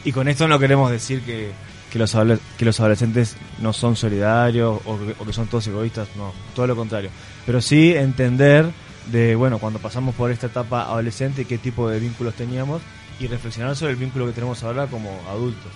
Y 0.04 0.12
con 0.12 0.28
esto 0.28 0.48
no 0.48 0.60
queremos 0.60 0.92
decir 0.92 1.22
que, 1.22 1.52
que, 1.92 2.00
los, 2.00 2.16
que 2.58 2.66
los 2.66 2.80
adolescentes 2.80 3.38
no 3.60 3.72
son 3.72 3.96
solidarios 3.96 4.82
o 4.86 5.00
o 5.20 5.26
que 5.26 5.34
son 5.34 5.48
todos 5.48 5.68
egoístas, 5.68 6.10
no, 6.18 6.34
todo 6.56 6.68
lo 6.68 6.76
contrario. 6.76 7.12
Pero 7.46 7.62
sí 7.62 7.94
entender 7.96 8.66
de, 9.12 9.36
bueno, 9.36 9.60
cuando 9.60 9.80
pasamos 9.80 10.16
por 10.16 10.32
esta 10.32 10.48
etapa 10.48 10.84
adolescente, 10.84 11.46
qué 11.46 11.58
tipo 11.58 11.90
de 11.90 12.00
vínculos 12.00 12.34
teníamos 12.36 12.82
y 13.20 13.28
reflexionar 13.28 13.76
sobre 13.76 13.94
el 13.94 13.98
vínculo 13.98 14.26
que 14.26 14.34
tenemos 14.34 14.64
ahora 14.64 14.88
como 14.88 15.10
adultos. 15.30 15.72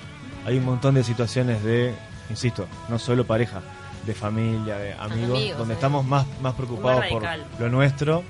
Hay 0.45 0.57
un 0.57 0.65
montón 0.65 0.95
de 0.95 1.03
situaciones 1.03 1.63
de, 1.63 1.93
insisto, 2.29 2.67
no 2.89 2.99
solo 2.99 3.25
pareja, 3.25 3.61
de 4.05 4.13
familia, 4.13 4.77
de 4.77 4.93
amigos, 4.93 5.57
donde 5.57 5.73
estamos 5.73 6.05
más, 6.05 6.25
más 6.41 6.53
preocupados 6.53 7.05
por 7.07 7.23
lo 7.59 7.69
nuestro 7.69 8.23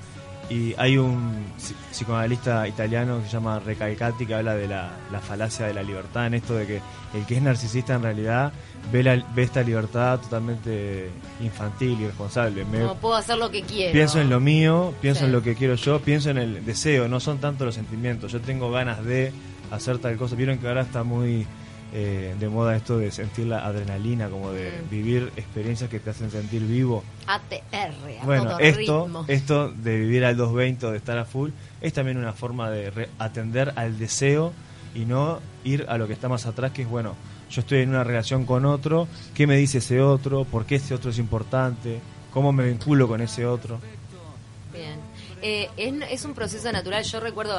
y 0.50 0.74
hay 0.76 0.98
un 0.98 1.44
psicoanalista 1.90 2.68
italiano 2.68 3.20
que 3.20 3.26
se 3.26 3.32
llama 3.32 3.58
Recalcati 3.60 4.26
que 4.26 4.34
habla 4.34 4.54
de 4.54 4.68
la, 4.68 4.90
falacia 5.26 5.66
de 5.66 5.74
la 5.74 5.82
libertad, 5.82 6.26
en 6.26 6.34
esto 6.34 6.54
de 6.54 6.66
que 6.66 6.80
el 7.14 7.24
que 7.26 7.36
es 7.36 7.42
narcisista 7.42 7.94
en 7.94 8.02
realidad 8.02 8.52
ve, 8.92 9.02
la, 9.02 9.16
ve 9.34 9.42
esta 9.42 9.62
libertad 9.62 10.20
totalmente 10.20 11.10
infantil, 11.40 11.96
y 11.98 12.04
irresponsable. 12.04 12.64
no 12.64 12.94
puedo 12.96 13.14
hacer 13.14 13.38
lo 13.38 13.50
que 13.50 13.62
quiero. 13.62 13.92
Pienso 13.92 14.20
en 14.20 14.28
lo 14.28 14.40
mío, 14.40 14.92
pienso 15.00 15.24
en 15.24 15.32
lo 15.32 15.42
que 15.42 15.54
quiero 15.54 15.76
yo, 15.76 16.00
pienso 16.00 16.30
en 16.30 16.38
el 16.38 16.64
deseo, 16.64 17.08
no 17.08 17.20
son 17.20 17.38
tanto 17.38 17.64
los 17.64 17.74
sentimientos. 17.74 18.32
Yo 18.32 18.40
tengo 18.40 18.70
ganas 18.70 19.04
de 19.04 19.32
hacer 19.70 19.98
tal 19.98 20.16
cosa. 20.16 20.36
Vieron 20.36 20.58
que 20.58 20.68
ahora 20.68 20.82
está 20.82 21.04
muy 21.04 21.46
eh, 21.96 22.34
de 22.40 22.48
moda 22.48 22.74
esto 22.74 22.98
de 22.98 23.12
sentir 23.12 23.46
la 23.46 23.64
adrenalina, 23.64 24.28
como 24.28 24.50
de 24.50 24.72
mm. 24.72 24.90
vivir 24.90 25.32
experiencias 25.36 25.88
que 25.88 26.00
te 26.00 26.10
hacen 26.10 26.28
sentir 26.28 26.62
vivo. 26.62 27.04
ATR, 27.28 28.20
a 28.20 28.24
bueno, 28.24 28.58
esto, 28.58 29.24
esto 29.28 29.70
de 29.70 30.00
vivir 30.00 30.24
al 30.24 30.36
220 30.36 30.86
o 30.86 30.90
de 30.90 30.96
estar 30.96 31.16
a 31.18 31.24
full, 31.24 31.50
es 31.80 31.92
también 31.92 32.18
una 32.18 32.32
forma 32.32 32.68
de 32.68 33.08
atender 33.20 33.72
al 33.76 33.96
deseo 33.96 34.52
y 34.92 35.04
no 35.04 35.38
ir 35.62 35.86
a 35.88 35.96
lo 35.96 36.08
que 36.08 36.14
está 36.14 36.28
más 36.28 36.46
atrás, 36.46 36.72
que 36.72 36.82
es, 36.82 36.88
bueno, 36.88 37.14
yo 37.48 37.60
estoy 37.60 37.82
en 37.82 37.90
una 37.90 38.02
relación 38.02 38.44
con 38.44 38.64
otro, 38.64 39.06
¿qué 39.32 39.46
me 39.46 39.56
dice 39.56 39.78
ese 39.78 40.00
otro? 40.00 40.44
¿Por 40.44 40.66
qué 40.66 40.74
ese 40.76 40.94
otro 40.94 41.12
es 41.12 41.18
importante? 41.18 42.00
¿Cómo 42.32 42.50
me 42.50 42.66
vinculo 42.66 43.06
con 43.06 43.20
ese 43.20 43.46
otro? 43.46 43.78
Eh, 45.46 45.68
es, 45.76 46.24
un 46.24 46.32
proceso 46.32 46.72
natural. 46.72 47.04
Yo 47.04 47.20
recuerdo, 47.20 47.54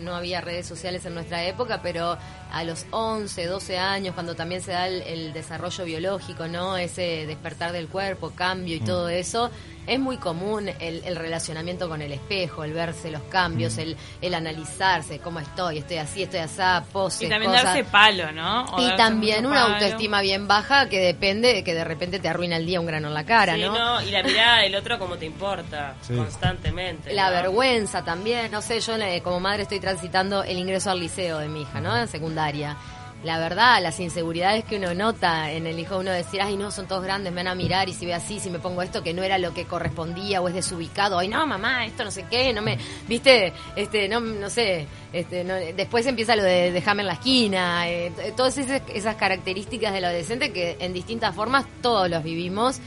no 0.00 0.16
había 0.16 0.40
redes 0.40 0.66
sociales 0.66 1.06
en 1.06 1.14
nuestra 1.14 1.46
época, 1.46 1.80
pero 1.80 2.18
a 2.50 2.64
los 2.64 2.86
11, 2.90 3.46
12 3.46 3.78
años, 3.78 4.14
cuando 4.14 4.34
también 4.34 4.62
se 4.62 4.72
da 4.72 4.88
el, 4.88 5.32
desarrollo 5.32 5.84
biológico, 5.84 6.48
¿no? 6.48 6.76
Ese 6.76 7.26
despertar 7.28 7.70
del 7.70 7.86
cuerpo, 7.86 8.32
cambio 8.34 8.74
y 8.74 8.80
mm. 8.80 8.84
todo 8.84 9.08
eso, 9.08 9.48
es 9.90 9.98
muy 9.98 10.18
común 10.18 10.70
el, 10.78 11.16
relacionamiento 11.16 11.88
con 11.88 12.00
el 12.00 12.12
espejo, 12.12 12.62
el 12.62 12.72
verse 12.72 13.10
los 13.10 13.22
cambios, 13.22 13.76
mm. 13.76 13.96
el, 14.22 14.34
analizarse, 14.34 15.18
cómo 15.18 15.40
estoy, 15.40 15.78
estoy 15.78 15.96
así, 15.96 16.22
estoy 16.22 16.38
así, 16.40 16.62
pose. 16.92 17.26
Y 17.26 17.28
también 17.28 17.50
darse 17.50 17.82
palo, 17.82 18.30
¿no? 18.30 18.66
y 18.78 18.96
también 18.96 19.46
una 19.46 19.62
autoestima 19.62 20.20
bien 20.20 20.46
baja 20.46 20.88
que 20.88 21.00
depende 21.00 21.52
de 21.52 21.64
que 21.64 21.74
de 21.74 21.82
repente 21.82 22.20
te 22.20 22.28
arruina 22.28 22.56
el 22.56 22.66
día 22.66 22.78
un 22.78 22.86
grano 22.86 23.08
en 23.08 23.14
la 23.14 23.26
cara, 23.26 23.56
¿no? 23.56 24.00
Y 24.02 24.12
la 24.12 24.22
mirada 24.22 24.58
del 24.60 24.76
otro 24.76 24.96
como 24.98 25.16
te 25.16 25.26
importa, 25.26 25.96
constantemente. 26.06 27.12
La 27.12 27.30
vergüenza 27.30 28.04
también, 28.04 28.52
no 28.52 28.62
sé, 28.62 28.80
yo 28.80 28.94
como 29.24 29.40
madre 29.40 29.64
estoy 29.64 29.80
transitando 29.80 30.44
el 30.44 30.56
ingreso 30.56 30.90
al 30.92 31.00
liceo 31.00 31.38
de 31.38 31.48
mi 31.48 31.62
hija, 31.62 31.80
¿no? 31.80 31.96
En 31.96 32.06
secundaria. 32.06 32.76
La 33.22 33.38
verdad, 33.38 33.82
las 33.82 34.00
inseguridades 34.00 34.64
que 34.64 34.76
uno 34.76 34.94
nota 34.94 35.52
en 35.52 35.66
el 35.66 35.78
hijo 35.78 35.98
uno, 35.98 36.10
decir, 36.10 36.40
ay, 36.40 36.56
no, 36.56 36.70
son 36.70 36.86
todos 36.86 37.02
grandes, 37.02 37.32
me 37.32 37.40
van 37.40 37.48
a 37.48 37.54
mirar 37.54 37.88
y 37.88 37.92
si 37.92 38.06
ve 38.06 38.14
así, 38.14 38.40
si 38.40 38.48
me 38.50 38.58
pongo 38.58 38.80
esto 38.82 39.02
que 39.02 39.12
no 39.12 39.22
era 39.22 39.36
lo 39.38 39.52
que 39.52 39.66
correspondía 39.66 40.40
o 40.40 40.48
es 40.48 40.54
desubicado, 40.54 41.18
ay, 41.18 41.28
no, 41.28 41.46
mamá, 41.46 41.84
esto 41.84 42.02
no 42.04 42.10
sé 42.10 42.24
qué, 42.30 42.52
no 42.52 42.62
me, 42.62 42.78
viste, 43.06 43.52
este, 43.76 44.08
no, 44.08 44.20
no 44.20 44.48
sé, 44.48 44.86
este, 45.12 45.44
no, 45.44 45.54
después 45.54 46.06
empieza 46.06 46.34
lo 46.34 46.42
de 46.42 46.72
dejarme 46.72 47.02
en 47.02 47.08
la 47.08 47.14
esquina, 47.14 47.88
eh, 47.90 48.12
todas 48.36 48.56
esas, 48.56 48.82
esas 48.94 49.16
características 49.16 49.92
del 49.92 50.04
adolescente 50.04 50.52
que 50.52 50.76
en 50.80 50.92
distintas 50.92 51.34
formas 51.34 51.66
todos 51.82 52.08
los 52.08 52.22
vivimos. 52.22 52.80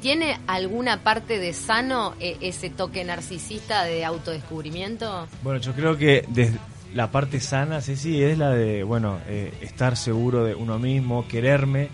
¿Tiene 0.00 0.38
alguna 0.46 1.02
parte 1.02 1.38
de 1.38 1.54
sano 1.54 2.14
eh, 2.20 2.36
ese 2.40 2.68
toque 2.68 3.02
narcisista 3.02 3.84
de 3.84 4.04
autodescubrimiento? 4.04 5.26
Bueno, 5.42 5.58
yo 5.58 5.72
creo 5.72 5.96
que 5.96 6.24
desde 6.28 6.58
la 6.96 7.10
parte 7.10 7.40
sana, 7.40 7.82
sí, 7.82 7.94
sí, 7.94 8.22
es 8.22 8.38
la 8.38 8.50
de, 8.50 8.82
bueno, 8.82 9.18
eh, 9.28 9.52
estar 9.60 9.98
seguro 9.98 10.44
de 10.44 10.54
uno 10.54 10.78
mismo, 10.78 11.28
quererme. 11.28 11.90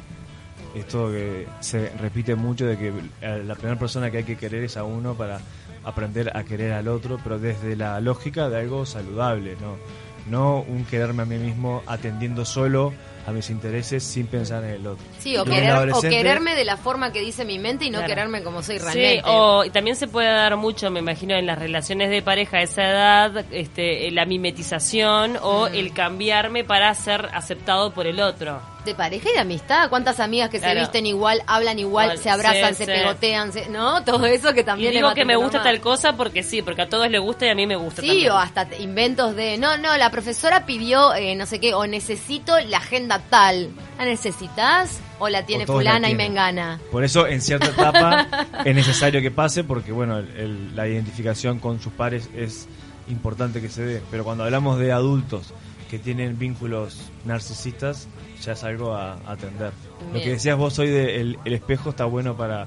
Esto 0.76 1.10
que 1.10 1.48
se 1.58 1.90
repite 1.98 2.36
mucho 2.36 2.66
de 2.66 2.78
que 2.78 2.92
la 3.20 3.54
primera 3.56 3.78
persona 3.78 4.12
que 4.12 4.18
hay 4.18 4.24
que 4.24 4.36
querer 4.36 4.62
es 4.62 4.76
a 4.76 4.84
uno 4.84 5.14
para 5.14 5.40
aprender 5.82 6.34
a 6.36 6.44
querer 6.44 6.72
al 6.72 6.86
otro, 6.86 7.18
pero 7.22 7.40
desde 7.40 7.74
la 7.74 8.00
lógica 8.00 8.48
de 8.48 8.60
algo 8.60 8.86
saludable, 8.86 9.56
¿no? 9.60 9.76
No 10.30 10.60
un 10.60 10.84
quererme 10.84 11.24
a 11.24 11.26
mí 11.26 11.36
mismo 11.36 11.82
atendiendo 11.86 12.44
solo 12.44 12.94
a 13.26 13.32
mis 13.32 13.50
intereses 13.50 14.02
sin 14.02 14.26
pensar 14.26 14.64
en 14.64 14.70
el 14.70 14.86
otro. 14.86 15.04
Sí, 15.18 15.36
o, 15.36 15.44
quererme 15.44 16.54
de 16.54 16.64
la 16.64 16.76
forma 16.76 17.12
que 17.12 17.20
dice 17.20 17.44
mi 17.44 17.58
mente 17.58 17.84
y 17.84 17.90
no 17.90 18.04
quererme 18.04 18.42
como 18.42 18.62
soy 18.62 18.78
realmente. 18.78 19.16
Sí, 19.16 19.22
o 19.24 19.64
también 19.70 19.96
se 19.96 20.08
puede 20.08 20.28
dar 20.28 20.56
mucho, 20.56 20.90
me 20.90 21.00
imagino, 21.00 21.34
en 21.34 21.46
las 21.46 21.58
relaciones 21.58 22.10
de 22.10 22.22
pareja 22.22 22.58
a 22.58 22.62
esa 22.62 22.82
edad, 22.82 23.44
este, 23.50 24.10
la 24.10 24.24
mimetización 24.24 25.36
o 25.40 25.68
mm. 25.68 25.74
el 25.74 25.92
cambiarme 25.92 26.64
para 26.64 26.92
ser 26.94 27.28
aceptado 27.32 27.92
por 27.92 28.06
el 28.06 28.20
otro 28.20 28.71
de 28.84 28.94
pareja 28.94 29.30
y 29.30 29.32
de 29.34 29.40
amistad. 29.40 29.88
¿Cuántas 29.88 30.20
amigas 30.20 30.50
que 30.50 30.60
se 30.60 30.74
visten 30.74 31.06
igual, 31.06 31.42
hablan 31.46 31.78
igual, 31.78 32.18
se 32.18 32.30
abrazan, 32.30 32.74
se 32.74 32.86
pegotean, 32.86 33.50
¿no? 33.70 34.02
Todo 34.04 34.26
eso 34.26 34.52
que 34.52 34.64
también 34.64 34.92
y 34.92 34.96
digo 34.96 35.14
que 35.14 35.24
me 35.24 35.36
gusta 35.36 35.62
tal 35.62 35.80
cosa 35.80 36.16
porque 36.16 36.42
sí, 36.42 36.62
porque 36.62 36.82
a 36.82 36.88
todos 36.88 37.08
les 37.10 37.20
gusta 37.20 37.46
y 37.46 37.50
a 37.50 37.54
mí 37.54 37.66
me 37.66 37.76
gusta 37.76 38.02
Sí, 38.02 38.28
o 38.28 38.36
hasta 38.36 38.68
inventos 38.78 39.36
de, 39.36 39.58
no, 39.58 39.76
no, 39.78 39.96
la 39.96 40.10
profesora 40.10 40.66
pidió 40.66 41.14
eh, 41.14 41.34
no 41.34 41.46
sé 41.46 41.60
qué, 41.60 41.74
o 41.74 41.86
necesito 41.86 42.58
la 42.60 42.78
agenda 42.78 43.18
tal. 43.18 43.70
¿La 43.98 44.04
necesitas? 44.04 45.00
¿O 45.18 45.28
la 45.28 45.46
tiene 45.46 45.66
fulana 45.66 46.10
y 46.10 46.14
mengana? 46.14 46.80
Por 46.90 47.04
eso, 47.04 47.26
en 47.26 47.40
cierta 47.40 47.66
etapa, 47.66 48.26
es 48.64 48.74
necesario 48.74 49.20
que 49.20 49.30
pase 49.30 49.62
porque, 49.64 49.92
bueno, 49.92 50.20
la 50.20 50.88
identificación 50.88 51.58
con 51.58 51.80
sus 51.80 51.92
pares 51.92 52.28
es 52.34 52.68
importante 53.08 53.60
que 53.60 53.68
se 53.68 53.84
dé. 53.84 54.02
Pero 54.10 54.24
cuando 54.24 54.44
hablamos 54.44 54.78
de 54.78 54.92
adultos 54.92 55.54
que 55.90 55.98
tienen 55.98 56.38
vínculos 56.38 57.10
narcisistas, 57.24 58.08
ya 58.42 58.52
es 58.52 58.64
algo 58.64 58.94
a, 58.94 59.14
atender. 59.26 59.72
Lo 60.12 60.20
que 60.20 60.30
decías 60.30 60.56
vos 60.56 60.78
hoy 60.78 60.88
de 60.88 61.20
el, 61.20 61.38
espejo 61.44 61.90
está 61.90 62.04
bueno 62.04 62.36
para, 62.36 62.66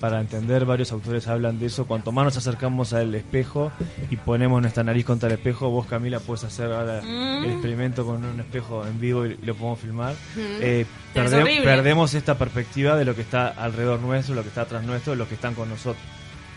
para 0.00 0.20
entender, 0.20 0.64
varios 0.64 0.92
autores 0.92 1.26
hablan 1.26 1.58
de 1.58 1.66
eso. 1.66 1.86
Cuanto 1.86 2.12
más 2.12 2.24
nos 2.24 2.36
acercamos 2.36 2.92
al 2.92 3.14
espejo 3.14 3.72
y 4.10 4.16
ponemos 4.16 4.60
nuestra 4.60 4.84
nariz 4.84 5.04
contra 5.04 5.28
el 5.28 5.34
espejo, 5.34 5.68
vos 5.70 5.86
Camila 5.86 6.20
puedes 6.20 6.44
hacer 6.44 6.72
ahora 6.72 7.02
mm. 7.02 7.44
el 7.44 7.50
experimento 7.52 8.06
con 8.06 8.24
un 8.24 8.40
espejo 8.40 8.86
en 8.86 9.00
vivo 9.00 9.26
y 9.26 9.36
lo 9.36 9.54
podemos 9.54 9.80
filmar. 9.80 10.14
Mm. 10.14 10.40
Eh, 10.60 10.86
perdemos 11.12 12.14
esta 12.14 12.38
perspectiva 12.38 12.96
de 12.96 13.04
lo 13.04 13.14
que 13.14 13.22
está 13.22 13.48
alrededor 13.48 14.00
nuestro, 14.00 14.34
lo 14.34 14.42
que 14.42 14.48
está 14.48 14.62
atrás 14.62 14.84
nuestro, 14.84 15.14
lo 15.14 15.28
que 15.28 15.34
están 15.34 15.54
con 15.54 15.68
nosotros. 15.68 16.04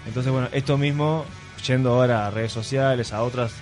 Entonces, 0.05 0.31
bueno, 0.31 0.47
esto 0.51 0.77
mismo, 0.77 1.25
yendo 1.65 1.93
ahora 1.93 2.27
a 2.27 2.31
redes 2.31 2.51
sociales, 2.51 3.11
a 3.13 3.21
otras 3.21 3.53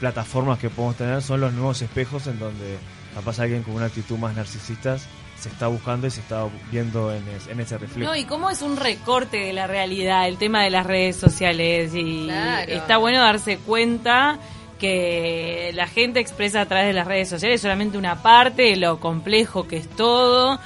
plataformas 0.00 0.58
que 0.58 0.70
podemos 0.70 0.96
tener, 0.96 1.22
son 1.22 1.40
los 1.40 1.52
nuevos 1.52 1.80
espejos 1.82 2.26
en 2.26 2.38
donde 2.38 2.78
capaz 3.14 3.38
alguien 3.40 3.62
con 3.62 3.74
una 3.74 3.86
actitud 3.86 4.18
más 4.18 4.34
narcisista 4.34 4.98
se 5.38 5.48
está 5.48 5.66
buscando 5.66 6.06
y 6.06 6.10
se 6.10 6.20
está 6.20 6.46
viendo 6.70 7.12
en, 7.12 7.22
ese 7.60 7.76
reflejo. 7.76 8.10
No, 8.10 8.16
y 8.16 8.24
cómo 8.24 8.50
es 8.50 8.62
un 8.62 8.76
recorte 8.76 9.38
de 9.38 9.52
la 9.52 9.66
realidad 9.66 10.26
el 10.28 10.38
tema 10.38 10.62
de 10.62 10.70
las 10.70 10.86
redes 10.86 11.16
sociales 11.16 11.94
y 11.94 12.28
está 12.68 12.96
bueno 12.96 13.20
darse 13.20 13.58
cuenta 13.58 14.38
que 14.78 15.70
la 15.74 15.86
gente 15.86 16.20
expresa 16.20 16.62
a 16.62 16.66
través 16.66 16.86
de 16.86 16.92
las 16.92 17.06
redes 17.06 17.28
sociales 17.28 17.60
solamente 17.60 17.98
una 17.98 18.22
parte 18.22 18.62
de 18.62 18.76
lo 18.76 19.00
complejo 19.00 19.68
que 19.68 19.76
es 19.76 19.88
todo. 19.88 20.58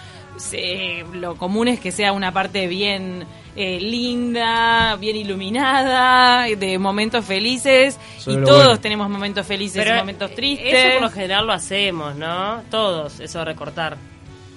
lo 1.12 1.36
común 1.36 1.68
es 1.68 1.80
que 1.80 1.90
sea 1.90 2.12
una 2.12 2.32
parte 2.32 2.66
bien 2.66 3.26
eh, 3.56 3.80
linda, 3.80 4.96
bien 4.96 5.16
iluminada, 5.16 6.44
de 6.44 6.78
momentos 6.78 7.24
felices. 7.24 7.98
y 8.26 8.36
todos 8.42 8.80
tenemos 8.80 9.08
momentos 9.08 9.46
felices 9.46 9.86
y 9.86 9.92
momentos 9.92 10.34
tristes. 10.34 10.72
Eso 10.72 10.92
por 10.94 11.02
lo 11.02 11.10
general 11.10 11.46
lo 11.46 11.52
hacemos, 11.52 12.16
¿no? 12.16 12.62
Todos, 12.70 13.20
eso 13.20 13.38
de 13.40 13.44
recortar. 13.44 13.96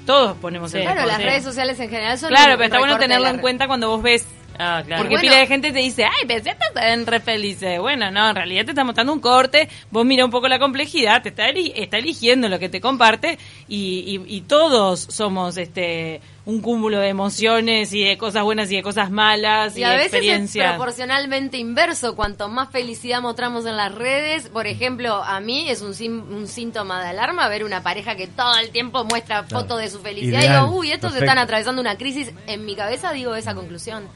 Todos 0.05 0.35
ponemos 0.37 0.73
el 0.73 0.81
Claro, 0.81 1.05
las 1.05 1.21
redes 1.21 1.43
sociales 1.43 1.79
en 1.79 1.89
general 1.89 2.17
son. 2.17 2.29
Claro, 2.29 2.53
pero 2.53 2.65
está 2.65 2.79
bueno 2.79 2.97
tenerlo 2.97 3.27
en 3.27 3.37
cuenta 3.37 3.67
cuando 3.67 3.89
vos 3.89 4.01
ves 4.01 4.25
Ah, 4.63 4.83
claro. 4.85 5.03
Porque 5.03 5.17
pila 5.17 5.37
de 5.37 5.47
gente 5.47 5.71
te 5.71 5.79
dice, 5.79 6.05
ay, 6.05 6.27
pensé 6.27 6.51
que 6.51 6.67
están 6.67 7.05
re 7.05 7.19
felices. 7.19 7.79
Bueno, 7.79 8.11
no, 8.11 8.29
en 8.29 8.35
realidad 8.35 8.65
te 8.65 8.71
está 8.71 8.83
mostrando 8.83 9.13
un 9.13 9.19
corte, 9.19 9.67
vos 9.89 10.05
mira 10.05 10.23
un 10.23 10.29
poco 10.29 10.47
la 10.47 10.59
complejidad, 10.59 11.23
te 11.23 11.29
está, 11.29 11.49
está 11.49 11.97
eligiendo 11.97 12.47
lo 12.47 12.59
que 12.59 12.69
te 12.69 12.79
comparte 12.79 13.39
y, 13.67 14.21
y, 14.27 14.41
todos 14.41 14.99
somos 14.99 15.57
este 15.57 16.21
un 16.43 16.61
cúmulo 16.61 16.99
de 16.99 17.09
emociones 17.09 17.93
y 17.93 18.03
de 18.03 18.17
cosas 18.17 18.43
buenas 18.43 18.71
y 18.71 18.75
de 18.75 18.81
cosas 18.81 19.11
malas 19.11 19.77
y, 19.77 19.83
a 19.83 19.95
veces 19.95 20.23
es 20.23 20.57
proporcionalmente 20.57 21.57
inverso. 21.57 22.15
Cuanto 22.15 22.49
más 22.49 22.71
felicidad 22.71 23.21
mostramos 23.21 23.65
en 23.65 23.77
las 23.77 23.93
redes, 23.93 24.49
por 24.49 24.65
ejemplo, 24.65 25.23
a 25.23 25.39
mí 25.39 25.69
es 25.69 25.81
un, 25.81 25.93
un 26.33 26.47
síntoma 26.47 27.03
de 27.03 27.09
alarma 27.09 27.47
ver 27.47 27.63
una 27.63 27.83
pareja 27.83 28.15
que 28.15 28.27
todo 28.27 28.57
el 28.57 28.71
tiempo 28.71 29.03
muestra 29.05 29.43
fotos 29.43 29.79
de 29.79 29.89
su 29.89 29.99
felicidad 29.99 30.39
y 30.39 30.47
digo, 30.47 30.75
uy, 30.75 30.91
estos 30.91 31.15
están 31.15 31.37
atravesando 31.37 31.79
una 31.81 31.97
crisis. 31.97 32.31
En 32.47 32.65
mi 32.65 32.75
cabeza 32.75 33.11
digo 33.11 33.35
esa 33.35 33.53
conclusión. 33.53 34.07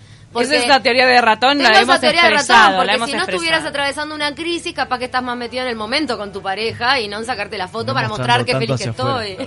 Esa 0.41 0.55
es 0.55 0.67
la 0.67 0.81
teoría 0.81 1.05
de 1.05 1.21
ratón, 1.21 1.61
la 1.61 1.79
hemos 1.79 1.99
teoría 1.99 2.23
de 2.23 2.29
ratón, 2.31 2.75
porque 2.75 3.05
si 3.05 3.13
no 3.13 3.23
estuvieras 3.23 3.65
atravesando 3.65 4.15
una 4.15 4.35
crisis, 4.35 4.73
capaz 4.73 4.99
que 4.99 5.05
estás 5.05 5.23
más 5.23 5.37
metido 5.37 5.63
en 5.63 5.69
el 5.69 5.75
momento 5.75 6.17
con 6.17 6.31
tu 6.31 6.41
pareja 6.41 6.99
y 6.99 7.07
no 7.07 7.17
en 7.17 7.25
sacarte 7.25 7.57
la 7.57 7.67
foto 7.67 7.93
para 7.93 8.07
mostrar 8.07 8.45
qué 8.45 8.53
feliz 8.57 8.77
que 8.77 8.89
estoy. 8.89 9.37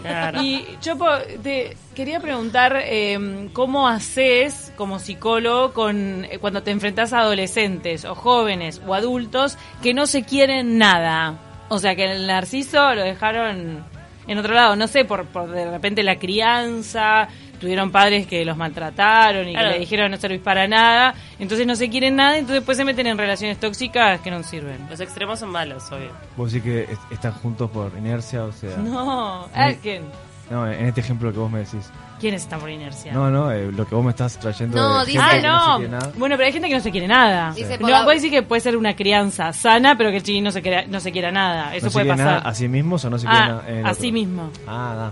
Y 0.40 0.66
Chopo, 0.80 1.06
te 1.42 1.76
quería 1.94 2.20
preguntar 2.20 2.67
em, 2.76 3.48
cómo 3.50 3.88
haces 3.88 4.72
como 4.76 4.98
psicólogo 4.98 5.72
con 5.72 6.24
eh, 6.24 6.38
cuando 6.38 6.62
te 6.62 6.70
enfrentas 6.70 7.12
a 7.12 7.20
adolescentes 7.20 8.04
o 8.04 8.14
jóvenes 8.14 8.80
o 8.86 8.94
adultos 8.94 9.58
que 9.82 9.94
no 9.94 10.06
se 10.06 10.24
quieren 10.24 10.78
nada. 10.78 11.38
O 11.68 11.78
sea, 11.78 11.94
que 11.94 12.10
el 12.10 12.26
narciso 12.26 12.94
lo 12.94 13.02
dejaron 13.02 13.84
en 14.26 14.38
otro 14.38 14.54
lado, 14.54 14.76
no 14.76 14.86
sé, 14.86 15.04
por, 15.04 15.24
por 15.26 15.50
de 15.50 15.70
repente 15.70 16.02
la 16.02 16.18
crianza, 16.18 17.28
tuvieron 17.58 17.90
padres 17.90 18.26
que 18.26 18.44
los 18.44 18.56
maltrataron 18.56 19.48
y 19.48 19.54
que 19.54 19.62
le 19.62 19.78
dijeron 19.78 20.10
no 20.10 20.16
servís 20.16 20.40
para 20.40 20.68
nada, 20.68 21.14
entonces 21.38 21.66
no 21.66 21.74
se 21.74 21.88
quieren 21.88 22.16
nada, 22.16 22.34
entonces 22.36 22.56
después 22.56 22.76
se 22.76 22.84
meten 22.84 23.06
en 23.06 23.18
relaciones 23.18 23.58
tóxicas 23.58 24.20
que 24.20 24.30
no 24.30 24.42
sirven. 24.42 24.86
Los 24.88 25.00
extremos 25.00 25.40
son 25.40 25.50
malos, 25.50 25.90
obvio. 25.90 26.12
¿Vos 26.36 26.52
decís 26.52 26.72
que 26.72 27.14
están 27.14 27.32
juntos 27.32 27.70
por 27.70 27.96
inercia? 27.96 28.44
O 28.44 28.52
sea, 28.52 28.76
no, 28.76 29.48
¿quién? 29.82 30.04
No, 30.50 30.70
en 30.70 30.86
este 30.86 31.00
ejemplo 31.00 31.32
que 31.32 31.38
vos 31.38 31.50
me 31.50 31.58
decís. 31.60 31.90
¿Quiénes 32.18 32.42
están 32.42 32.58
por 32.60 32.70
inercia? 32.70 33.12
No, 33.12 33.30
no, 33.30 33.52
eh, 33.52 33.70
lo 33.70 33.86
que 33.86 33.94
vos 33.94 34.04
me 34.04 34.10
estás 34.10 34.38
trayendo. 34.38 34.76
No, 34.76 35.04
dice, 35.04 35.18
ah, 35.20 35.78
no. 35.78 36.12
bueno, 36.16 36.36
pero 36.36 36.46
hay 36.46 36.52
gente 36.52 36.68
que 36.68 36.74
no 36.74 36.80
se 36.80 36.90
quiere 36.90 37.06
nada. 37.06 37.54
no, 37.80 38.04
puede 38.04 38.16
decir 38.16 38.30
que 38.30 38.42
puede 38.42 38.60
ser 38.60 38.76
una 38.76 38.96
crianza 38.96 39.52
sana, 39.52 39.96
pero 39.96 40.10
que 40.10 40.16
el 40.16 40.22
chiquín 40.22 40.44
no 40.44 40.50
se, 40.50 40.62
quiera, 40.62 40.86
no 40.86 41.00
se 41.00 41.12
quiera 41.12 41.30
nada. 41.30 41.74
Eso 41.74 41.90
puede 41.90 42.06
pasar. 42.06 42.42
¿A 42.44 42.54
sí 42.54 42.68
mismos 42.68 43.04
o 43.04 43.10
no 43.10 43.18
se 43.18 43.26
quiere 43.26 43.46
nada? 43.46 43.64
a 43.84 43.94
sí 43.94 44.12
mismo. 44.12 44.50
Ah, 44.66 45.10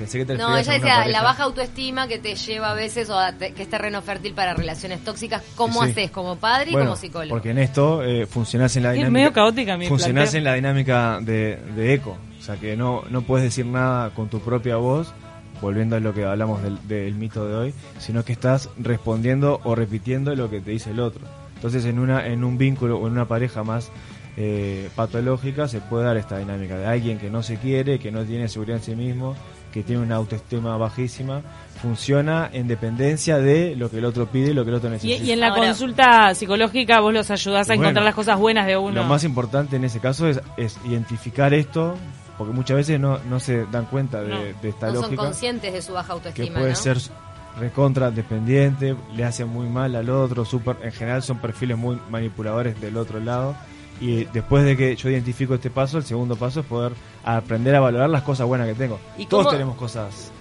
Pensé 0.00 0.24
que 0.24 0.34
no, 0.34 0.56
ella 0.56 0.72
decía 0.72 1.06
la 1.08 1.22
baja 1.22 1.42
autoestima 1.42 2.08
que 2.08 2.18
te 2.18 2.34
lleva 2.34 2.70
a 2.70 2.74
veces 2.74 3.10
o 3.10 3.18
que 3.38 3.62
es 3.62 3.68
terreno 3.68 4.00
fértil 4.00 4.32
para 4.32 4.54
relaciones 4.54 5.04
tóxicas. 5.04 5.42
¿Cómo 5.56 5.82
haces 5.82 6.10
como 6.10 6.36
padre 6.36 6.70
y 6.70 6.74
como 6.74 6.96
psicólogo? 6.96 7.34
Porque 7.34 7.50
en 7.50 7.58
esto 7.58 8.02
eh, 8.02 8.24
funcionás 8.24 8.74
en 8.76 8.84
la 8.84 8.92
dinámica. 8.92 9.08
Es 9.08 9.12
medio 9.12 9.32
caótica 9.34 9.76
mi 9.76 9.86
Funcionás 9.88 10.32
en 10.32 10.44
la 10.44 10.54
dinámica 10.54 11.18
de, 11.20 11.58
de 11.76 11.94
eco. 11.94 12.16
O 12.40 12.42
sea 12.42 12.56
que 12.56 12.76
no, 12.76 13.04
no 13.10 13.22
puedes 13.22 13.44
decir 13.44 13.66
nada 13.66 14.10
con 14.10 14.28
tu 14.28 14.40
propia 14.40 14.76
voz 14.76 15.12
volviendo 15.60 15.96
a 15.96 16.00
lo 16.00 16.14
que 16.14 16.24
hablamos 16.24 16.60
del, 16.88 17.14
mito 17.14 17.46
de 17.46 17.54
hoy, 17.54 17.74
sino 17.98 18.24
que 18.24 18.32
estás 18.32 18.70
respondiendo 18.78 19.60
o 19.64 19.74
repitiendo 19.74 20.34
lo 20.34 20.48
que 20.48 20.60
te 20.60 20.70
dice 20.70 20.90
el 20.90 21.00
otro. 21.00 21.20
Entonces 21.56 21.84
en, 21.84 21.98
una, 21.98 22.26
en 22.26 22.44
un 22.44 22.56
vínculo 22.56 22.98
o 22.98 23.06
en 23.06 23.12
una 23.12 23.26
pareja 23.26 23.62
más 23.62 23.90
eh, 24.36 24.88
patológica 24.96 25.68
se 25.68 25.80
puede 25.80 26.04
dar 26.04 26.16
esta 26.16 26.38
dinámica 26.38 26.78
de 26.78 26.86
alguien 26.86 27.18
que 27.18 27.28
no 27.28 27.42
se 27.42 27.56
quiere, 27.56 27.98
que 27.98 28.10
no 28.10 28.24
tiene 28.24 28.48
seguridad 28.48 28.78
en 28.78 28.84
sí 28.84 28.96
mismo, 28.96 29.36
que 29.70 29.82
tiene 29.82 30.02
una 30.02 30.16
autoestima 30.16 30.76
bajísima, 30.78 31.42
funciona 31.82 32.48
en 32.52 32.66
dependencia 32.66 33.38
de 33.38 33.76
lo 33.76 33.90
que 33.90 33.98
el 33.98 34.04
otro 34.04 34.26
pide 34.26 34.50
y 34.50 34.54
lo 34.54 34.64
que 34.64 34.70
el 34.70 34.76
otro 34.76 34.88
necesita. 34.88 35.22
Y, 35.22 35.32
en 35.32 35.40
la 35.40 35.54
consulta 35.54 36.34
psicológica 36.34 37.00
vos 37.00 37.12
los 37.12 37.30
ayudás 37.30 37.68
a 37.68 37.74
encontrar 37.74 38.04
las 38.04 38.14
cosas 38.14 38.38
buenas 38.38 38.66
de 38.66 38.76
uno. 38.76 38.94
Lo 38.94 39.04
más 39.04 39.24
importante 39.24 39.76
en 39.76 39.84
ese 39.84 40.00
caso 40.00 40.26
es, 40.26 40.40
es 40.56 40.78
identificar 40.84 41.52
esto, 41.52 41.96
porque 42.40 42.54
muchas 42.54 42.78
veces 42.78 42.98
no, 42.98 43.18
no 43.28 43.38
se 43.38 43.66
dan 43.66 43.84
cuenta 43.84 44.22
de, 44.22 44.54
esta 44.62 44.86
lógica. 44.86 44.92
No 44.92 45.02
son 45.02 45.16
conscientes 45.16 45.74
de 45.74 45.82
su 45.82 45.92
baja 45.92 46.14
autoestima. 46.14 46.46
Que 46.46 46.58
puede 46.58 46.74
ser 46.74 46.96
recontra 47.58 48.10
dependiente, 48.10 48.96
le 49.14 49.24
hace 49.24 49.44
muy 49.44 49.68
mal 49.68 49.94
al 49.94 50.08
otro, 50.08 50.46
super, 50.46 50.78
en 50.82 50.90
general 50.90 51.22
son 51.22 51.36
perfiles 51.36 51.76
muy 51.76 52.00
manipuladores 52.08 52.80
del 52.80 52.96
otro 52.96 53.20
lado 53.20 53.56
Y 54.00 54.24
después 54.24 54.64
de 54.64 54.74
que 54.74 54.96
yo 54.96 55.10
identifico 55.10 55.52
este 55.52 55.68
paso, 55.68 55.98
el 55.98 56.04
segundo 56.04 56.34
paso 56.34 56.60
es 56.60 56.66
poder 56.66 56.92
aprender 57.24 57.74
a 57.74 57.80
valorar 57.80 58.08
las 58.08 58.22
cosas 58.22 58.46
buenas 58.46 58.66
que 58.68 58.74
tengo. 58.74 58.98
¿Y 59.18 59.26
Todos 59.26 59.44
cómo- 59.44 59.52
tenemos 59.52 59.76
cosas 59.76 60.32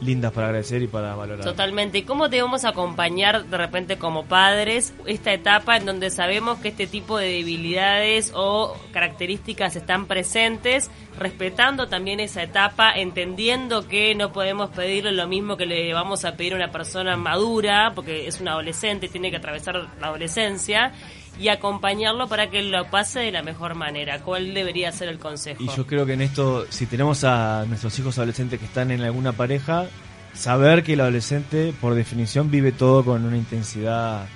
lindas 0.00 0.32
para 0.32 0.48
agradecer 0.48 0.82
y 0.82 0.86
para 0.86 1.14
valorar. 1.14 1.44
Totalmente. 1.44 1.98
¿Y 1.98 2.02
cómo 2.02 2.30
te 2.30 2.40
vamos 2.40 2.64
a 2.64 2.70
acompañar 2.70 3.46
de 3.46 3.56
repente 3.56 3.98
como 3.98 4.24
padres 4.24 4.94
esta 5.06 5.32
etapa 5.32 5.76
en 5.76 5.86
donde 5.86 6.10
sabemos 6.10 6.58
que 6.58 6.68
este 6.68 6.86
tipo 6.86 7.18
de 7.18 7.28
debilidades 7.28 8.32
o 8.34 8.76
características 8.92 9.76
están 9.76 10.06
presentes, 10.06 10.90
respetando 11.18 11.88
también 11.88 12.20
esa 12.20 12.42
etapa, 12.42 12.92
entendiendo 12.92 13.88
que 13.88 14.14
no 14.14 14.32
podemos 14.32 14.70
pedirle 14.70 15.12
lo 15.12 15.26
mismo 15.26 15.56
que 15.56 15.66
le 15.66 15.92
vamos 15.92 16.24
a 16.24 16.36
pedir 16.36 16.52
a 16.52 16.56
una 16.56 16.70
persona 16.70 17.16
madura, 17.16 17.92
porque 17.94 18.26
es 18.26 18.40
un 18.40 18.48
adolescente, 18.48 19.08
tiene 19.08 19.30
que 19.30 19.36
atravesar 19.36 19.88
la 20.00 20.06
adolescencia, 20.08 20.92
y 21.38 21.48
acompañarlo 21.48 22.28
para 22.28 22.50
que 22.50 22.62
lo 22.62 22.84
pase 22.90 23.20
de 23.20 23.32
la 23.32 23.42
mejor 23.42 23.74
manera? 23.74 24.20
¿Cuál 24.20 24.54
debería 24.54 24.92
ser 24.92 25.08
el 25.08 25.18
consejo? 25.18 25.62
Y 25.62 25.68
yo 25.68 25.86
creo 25.86 26.06
que 26.06 26.14
en 26.14 26.22
esto, 26.22 26.66
si 26.70 26.86
tenemos 26.86 27.24
a 27.24 27.64
nuestros 27.68 27.98
hijos 27.98 28.18
adolescentes 28.18 28.58
que 28.58 28.66
están 28.66 28.90
en 28.90 29.02
alguna 29.02 29.32
pareja, 29.32 29.86
saber 30.34 30.82
que 30.82 30.94
el 30.94 31.00
adolescente, 31.00 31.72
por 31.80 31.94
definición, 31.94 32.50
vive 32.50 32.72
todo 32.72 33.04
con 33.04 33.24
una 33.24 33.36
intensidad 33.36 34.26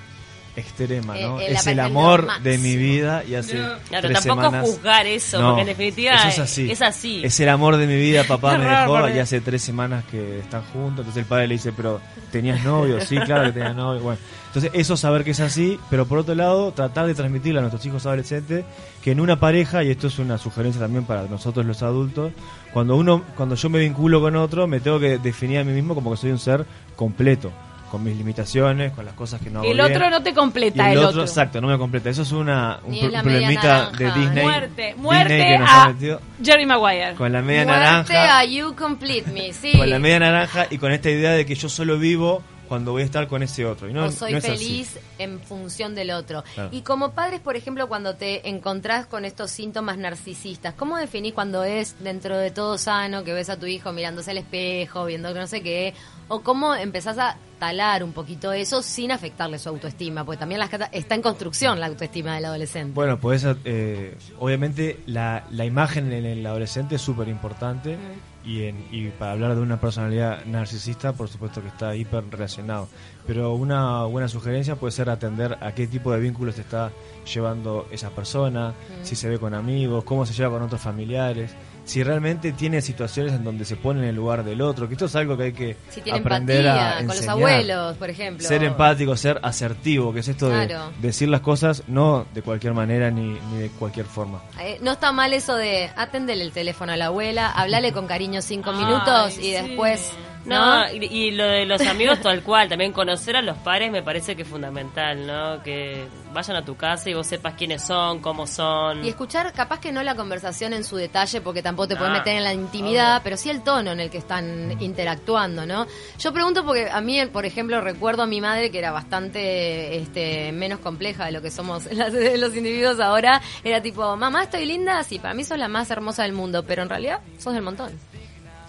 extrema, 0.57 1.15
¿no? 1.19 1.41
Eh, 1.41 1.47
eh, 1.49 1.53
es 1.53 1.67
el 1.67 1.81
amor 1.81 2.29
de 2.43 2.59
mi 2.59 2.77
vida 2.77 3.25
y 3.25 3.35
hace 3.35 3.55
Claro, 3.89 4.09
tres 4.09 4.21
tampoco 4.23 4.43
semanas... 4.49 4.67
juzgar 4.69 5.07
eso, 5.07 5.41
No, 5.41 5.49
porque 5.49 5.61
en 5.63 5.67
definitiva 5.69 6.15
eso 6.15 6.29
es 6.29 6.39
así. 6.39 6.71
es 6.71 6.83
así. 6.83 7.23
Es 7.25 7.41
el 7.41 7.49
amor 7.49 7.77
de 7.77 7.87
mi 7.87 7.97
vida, 7.97 8.25
papá 8.25 8.59
me 8.59 8.65
dejó 8.67 9.09
y 9.09 9.19
hace 9.19 9.41
tres 9.41 9.63
semanas 9.63 10.05
que 10.11 10.41
están 10.41 10.63
juntos. 10.73 11.01
Entonces 11.01 11.23
el 11.23 11.25
padre 11.27 11.49
le 11.49 11.55
dice, 11.55 11.73
pero 11.73 12.01
¿tenías 12.31 12.63
novio? 12.65 13.01
Sí, 13.05 13.17
claro 13.25 13.45
que 13.47 13.53
tenía 13.53 13.73
novio. 13.73 14.03
Bueno, 14.03 14.19
entonces 14.49 14.71
eso 14.75 14.97
saber 14.99 15.25
que 15.25 15.31
es 15.31 15.41
así, 15.41 15.79
pero 15.89 16.07
por 16.07 16.19
otro 16.19 16.35
lado 16.35 16.73
tratar 16.73 17.07
de 17.07 17.15
transmitirle 17.15 17.59
a 17.59 17.63
nuestros 17.63 17.85
hijos 17.87 18.05
adolescentes 18.05 18.65
que 19.03 19.11
en 19.13 19.21
una 19.21 19.41
pareja, 19.41 19.83
y 19.83 19.91
esto 19.91 20.07
es 20.09 20.19
una 20.19 20.37
sugerencia 20.39 20.81
también 20.83 21.05
para 21.05 21.23
nosotros 21.23 21.65
los 21.65 21.83
adultos, 21.83 22.33
cuando 22.73 22.97
uno, 22.97 23.23
cuando 23.37 23.55
yo 23.55 23.69
me 23.71 23.79
vinculo 23.79 24.21
con 24.21 24.37
otro, 24.37 24.67
me 24.67 24.81
tengo 24.81 25.01
que 25.01 25.17
definir 25.19 25.59
a 25.59 25.65
mí 25.65 25.73
mismo 25.73 25.95
como 25.95 26.11
que 26.11 26.17
soy 26.19 26.31
un 26.31 26.39
ser 26.39 26.65
completo, 26.95 27.51
con 27.93 28.03
mis 28.03 28.17
limitaciones, 28.17 28.91
con 28.93 29.05
las 29.05 29.13
cosas 29.15 29.39
que 29.43 29.51
no 29.51 29.59
hago 29.61 29.69
El 29.71 29.77
bien. 29.77 29.93
otro 29.93 30.09
no 30.09 30.23
te 30.23 30.31
Y 30.31 30.33
completa, 30.33 30.91
el, 30.91 30.99
el, 30.99 31.05
otro, 31.05 31.21
exacto, 31.21 31.61
no 31.61 31.69
me 31.69 31.77
completa. 31.77 32.09
Eso 32.09 32.23
es 32.23 32.33
una, 32.33 32.81
un 32.85 32.99
pro- 32.99 33.11
problemita 33.11 33.91
de. 33.91 34.11
Disney. 34.13 34.43
Muerte, 34.45 34.83
Disney 34.87 34.95
muerte 35.03 35.37
que 35.37 35.59
nos 35.59 35.69
ha 35.71 35.83
a 35.85 35.89
metido 35.89 36.21
Jerry 36.43 36.65
Maguire. 36.65 37.15
con 37.17 37.31
la 37.31 37.43
media 37.43 37.65
Muerte 37.67 37.83
naranja. 38.15 38.39
a 38.39 38.45
You 38.47 38.75
Complete 38.75 39.31
Me, 39.31 39.53
sí. 39.53 39.73
Con 39.77 39.91
la 39.91 39.99
media 39.99 40.21
naranja 40.21 40.67
y 40.71 40.79
con 40.79 40.91
esta 40.91 41.11
idea 41.11 41.33
de 41.33 41.45
que 41.45 41.55
yo 41.55 41.69
solo 41.69 41.99
vivo 41.99 42.43
cuando 42.67 42.93
voy 42.93 43.03
a 43.03 43.05
estar 43.05 43.29
con 43.29 43.43
ese 43.43 43.67
otro. 43.67 43.91
Y 43.91 43.93
no, 43.93 44.07
o 44.07 44.11
soy 44.11 44.33
no 44.33 44.39
es 44.39 44.45
así. 44.47 44.57
feliz 44.57 44.99
en 45.19 45.39
función 45.41 45.95
del 45.95 46.11
otro. 46.13 46.43
Claro. 46.55 46.71
Y 46.73 46.81
como 46.81 47.11
padres, 47.11 47.41
por 47.41 47.55
ejemplo, 47.55 47.87
cuando 47.87 48.15
te 48.17 48.49
encontrás 48.49 49.05
con 49.05 49.27
estos 49.27 49.51
síntomas 49.51 49.99
narcisistas, 49.99 50.73
¿cómo 50.73 50.97
definís 50.97 51.35
cuando 51.35 51.63
es 51.65 51.97
dentro 52.03 52.39
de 52.39 52.51
todo 52.51 52.79
sano, 52.79 53.25
que 53.25 53.35
ves 53.35 53.51
a 53.51 53.59
tu 53.59 53.67
hijo 53.67 53.93
mirándose 53.93 54.31
al 54.31 54.39
espejo, 54.39 55.05
viendo 55.05 55.35
que 55.35 55.41
no 55.41 55.47
sé 55.47 55.61
qué? 55.63 55.93
¿O 56.29 56.41
cómo 56.41 56.75
empezás 56.75 57.19
a 57.19 57.37
talar 57.62 58.02
un 58.02 58.12
poquito 58.12 58.52
eso 58.52 58.83
sin 58.83 59.12
afectarle 59.12 59.57
su 59.57 59.69
autoestima? 59.69 60.25
Porque 60.25 60.40
también 60.40 60.59
las 60.59 60.69
está 60.90 61.14
en 61.14 61.23
construcción 61.23 61.78
la 61.78 61.87
autoestima 61.87 62.35
del 62.35 62.47
adolescente. 62.47 62.92
Bueno, 62.92 63.21
pues 63.21 63.47
eh, 63.64 64.16
obviamente 64.40 64.99
la, 65.07 65.45
la 65.52 65.64
imagen 65.64 66.12
en 66.12 66.25
el 66.26 66.45
adolescente 66.45 66.97
es 66.97 67.02
súper 67.02 67.28
importante 67.28 67.97
y, 68.45 68.64
en- 68.64 68.85
y 68.90 69.11
para 69.11 69.31
hablar 69.33 69.54
de 69.54 69.61
una 69.61 69.78
personalidad 69.81 70.45
narcisista, 70.45 71.12
por 71.12 71.28
supuesto 71.28 71.62
que 71.62 71.69
está 71.69 71.95
hiper 71.95 72.25
relacionado. 72.28 72.88
Pero 73.28 73.54
una 73.54 74.07
buena 74.07 74.26
sugerencia 74.26 74.75
puede 74.75 74.90
ser 74.90 75.09
atender 75.09 75.57
a 75.61 75.73
qué 75.73 75.87
tipo 75.87 76.11
de 76.12 76.19
vínculos 76.19 76.59
está 76.59 76.90
llevando 77.33 77.87
esa 77.92 78.11
persona, 78.11 78.75
si 79.04 79.14
se 79.14 79.28
ve 79.28 79.38
con 79.38 79.54
amigos, 79.54 80.02
cómo 80.02 80.26
se 80.26 80.35
lleva 80.35 80.50
con 80.50 80.62
otros 80.62 80.81
familiares, 80.81 81.52
si 81.85 82.03
realmente 82.03 82.53
tiene 82.53 82.81
situaciones 82.81 83.33
en 83.33 83.45
donde 83.45 83.65
se 83.65 83.77
pone 83.77 84.01
en 84.01 84.07
el 84.07 84.17
lugar 84.17 84.45
del 84.45 84.61
otro, 84.61 84.89
que 84.89 84.95
esto 84.95 85.07
es 85.07 85.17
algo 85.17 85.37
que 85.37 85.43
hay 85.45 85.53
que 85.53 85.77
si 85.91 86.01
tiene 86.01 86.19
aprender 86.21 86.65
empatía 86.65 86.91
a 86.91 86.97
con 86.97 87.07
los 87.07 87.17
enseñar. 87.17 87.37
abuelos, 87.37 87.97
por 87.97 88.11
ejemplo. 88.11 88.47
Ser 88.47 88.65
empático, 88.65 89.17
ser 89.17 89.41
asertivo, 89.43 90.12
que 90.12 90.21
es 90.21 90.29
esto 90.29 90.49
de 90.49 90.77
decir 91.01 91.29
las 91.29 91.41
cosas 91.41 91.83
no 91.89 92.27
de 92.35 92.43
cualquier 92.43 92.75
manera 92.75 93.11
ni, 93.11 93.39
ni 93.53 93.59
de 93.59 93.69
cualquier 93.71 94.07
forma. 94.07 94.43
Eh, 94.61 94.79
no 94.83 94.93
está 94.93 95.12
mal 95.12 95.33
eso 95.33 95.57
de 95.57 95.91
atendele 95.97 96.45
el 96.45 96.53
teléfono 96.53 96.93
a 96.93 96.97
la 96.97 97.07
abuela, 97.07 97.51
hablale 97.51 97.93
con 97.93 98.07
cariño 98.07 98.43
cinco 98.43 98.71
Ay, 98.71 98.85
minutos 98.85 99.39
y 99.39 99.43
sí. 99.43 99.51
después... 99.53 100.12
No, 100.45 100.93
y, 100.93 101.05
y 101.05 101.31
lo 101.31 101.45
de 101.47 101.65
los 101.67 101.81
amigos 101.83 102.21
tal 102.21 102.43
cual, 102.43 102.69
también 102.69 102.93
conocer 102.93 103.37
a 103.37 103.43
los 103.43 103.57
pares 103.59 103.93
me 103.93 104.03
parece 104.03 104.35
que 104.35 104.43
es 104.43 104.49
fundamental, 104.49 105.25
¿no? 105.27 105.62
Que 105.62 106.07
vayan 106.33 106.57
a 106.57 106.64
tu 106.64 106.77
casa 106.77 107.09
y 107.11 107.14
vos 107.14 107.27
sepas 107.27 107.55
quiénes 107.55 107.83
son, 107.83 108.21
cómo 108.21 108.47
son. 108.47 109.05
Y 109.05 109.09
escuchar, 109.09 109.53
capaz 109.53 109.79
que 109.81 109.93
no 109.93 110.03
la 110.03 110.14
conversación 110.16 110.73
en 110.73 110.83
su 110.83 110.97
detalle, 110.97 111.40
porque 111.40 111.62
tampoco 111.62 111.88
te 111.88 111.95
No, 111.95 112.01
puedes 112.01 112.14
meter 112.14 112.37
en 112.37 112.45
la 112.45 112.53
intimidad, 112.55 113.21
pero 113.23 113.37
sí 113.37 113.51
el 113.51 113.62
tono 113.62 113.93
en 113.93 114.01
el 114.01 114.11
que 114.11 114.19
están 114.19 114.83
interactuando, 114.83 115.64
¿no? 115.64 115.87
Yo 116.19 116.33
pregunto 116.33 116.64
porque 116.64 116.88
a 116.90 117.01
mí, 117.01 117.25
por 117.27 117.47
ejemplo, 117.47 117.81
recuerdo 117.81 118.23
a 118.23 118.27
mi 118.27 118.40
madre 118.40 118.71
que 118.73 118.79
era 118.79 118.90
bastante 118.90 119.97
este, 119.99 120.51
menos 120.53 120.81
compleja 120.81 121.27
de 121.27 121.33
lo 121.33 121.40
que 121.43 121.51
somos 121.51 121.85
las- 121.93 122.12
los 122.12 122.57
individuos 122.57 122.99
ahora. 123.01 123.40
Era 123.62 123.81
tipo, 123.81 124.16
mamá, 124.16 124.43
estoy 124.45 124.66
linda, 124.66 125.03
sí, 125.05 125.19
para 125.19 125.35
mí 125.35 125.45
sos 125.45 125.59
la 125.59 125.69
más 125.69 125.90
hermosa 125.90 126.25
del 126.25 126.33
mundo, 126.33 126.64
pero 126.66 126.83
en 126.83 126.88
realidad 126.88 127.21
sos 127.38 127.53
del 127.55 127.62
montón. 127.62 127.93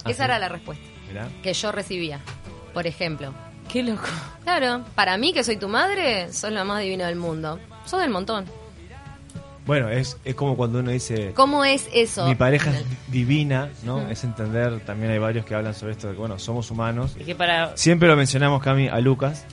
Ah, 0.06 0.10
Esa 0.12 0.26
era 0.26 0.38
la 0.38 0.50
respuesta 0.50 0.84
Mirá. 1.14 1.30
que 1.44 1.54
yo 1.54 1.72
recibía, 1.72 2.20
por 2.74 2.88
ejemplo. 2.88 3.34
Qué 3.72 3.84
loco. 3.84 4.08
Claro, 4.44 4.84
para 4.96 5.18
mí 5.18 5.32
que 5.32 5.44
soy 5.44 5.58
tu 5.58 5.68
madre, 5.68 6.32
sos 6.34 6.52
la 6.52 6.64
más 6.64 6.82
divina 6.82 7.08
del 7.08 7.16
mundo. 7.16 7.60
Sos 7.86 8.00
del 8.02 8.10
montón. 8.10 8.46
Bueno, 9.66 9.90
es, 9.90 10.18
es 10.26 10.36
como 10.36 10.58
cuando 10.58 10.80
uno 10.80 10.92
dice 10.92 11.32
¿Cómo 11.36 11.64
es 11.64 11.88
eso? 11.94 12.28
mi 12.28 12.36
pareja 12.36 12.72
es 12.72 12.84
divina, 13.12 13.70
¿no? 13.84 14.02
Es 14.10 14.24
entender, 14.26 14.82
también 14.82 15.12
hay 15.12 15.20
varios 15.20 15.46
que 15.46 15.56
hablan 15.56 15.74
sobre 15.74 15.94
esto 15.94 16.08
de 16.08 16.14
que, 16.14 16.20
bueno, 16.20 16.38
somos 16.38 16.70
humanos. 16.70 17.16
Y 17.20 17.24
que 17.24 17.34
para 17.36 17.76
Siempre 17.78 18.08
lo 18.10 18.16
mencionamos, 18.18 18.62
Cami, 18.62 18.90
a 18.90 19.00
Lucas, 19.00 19.46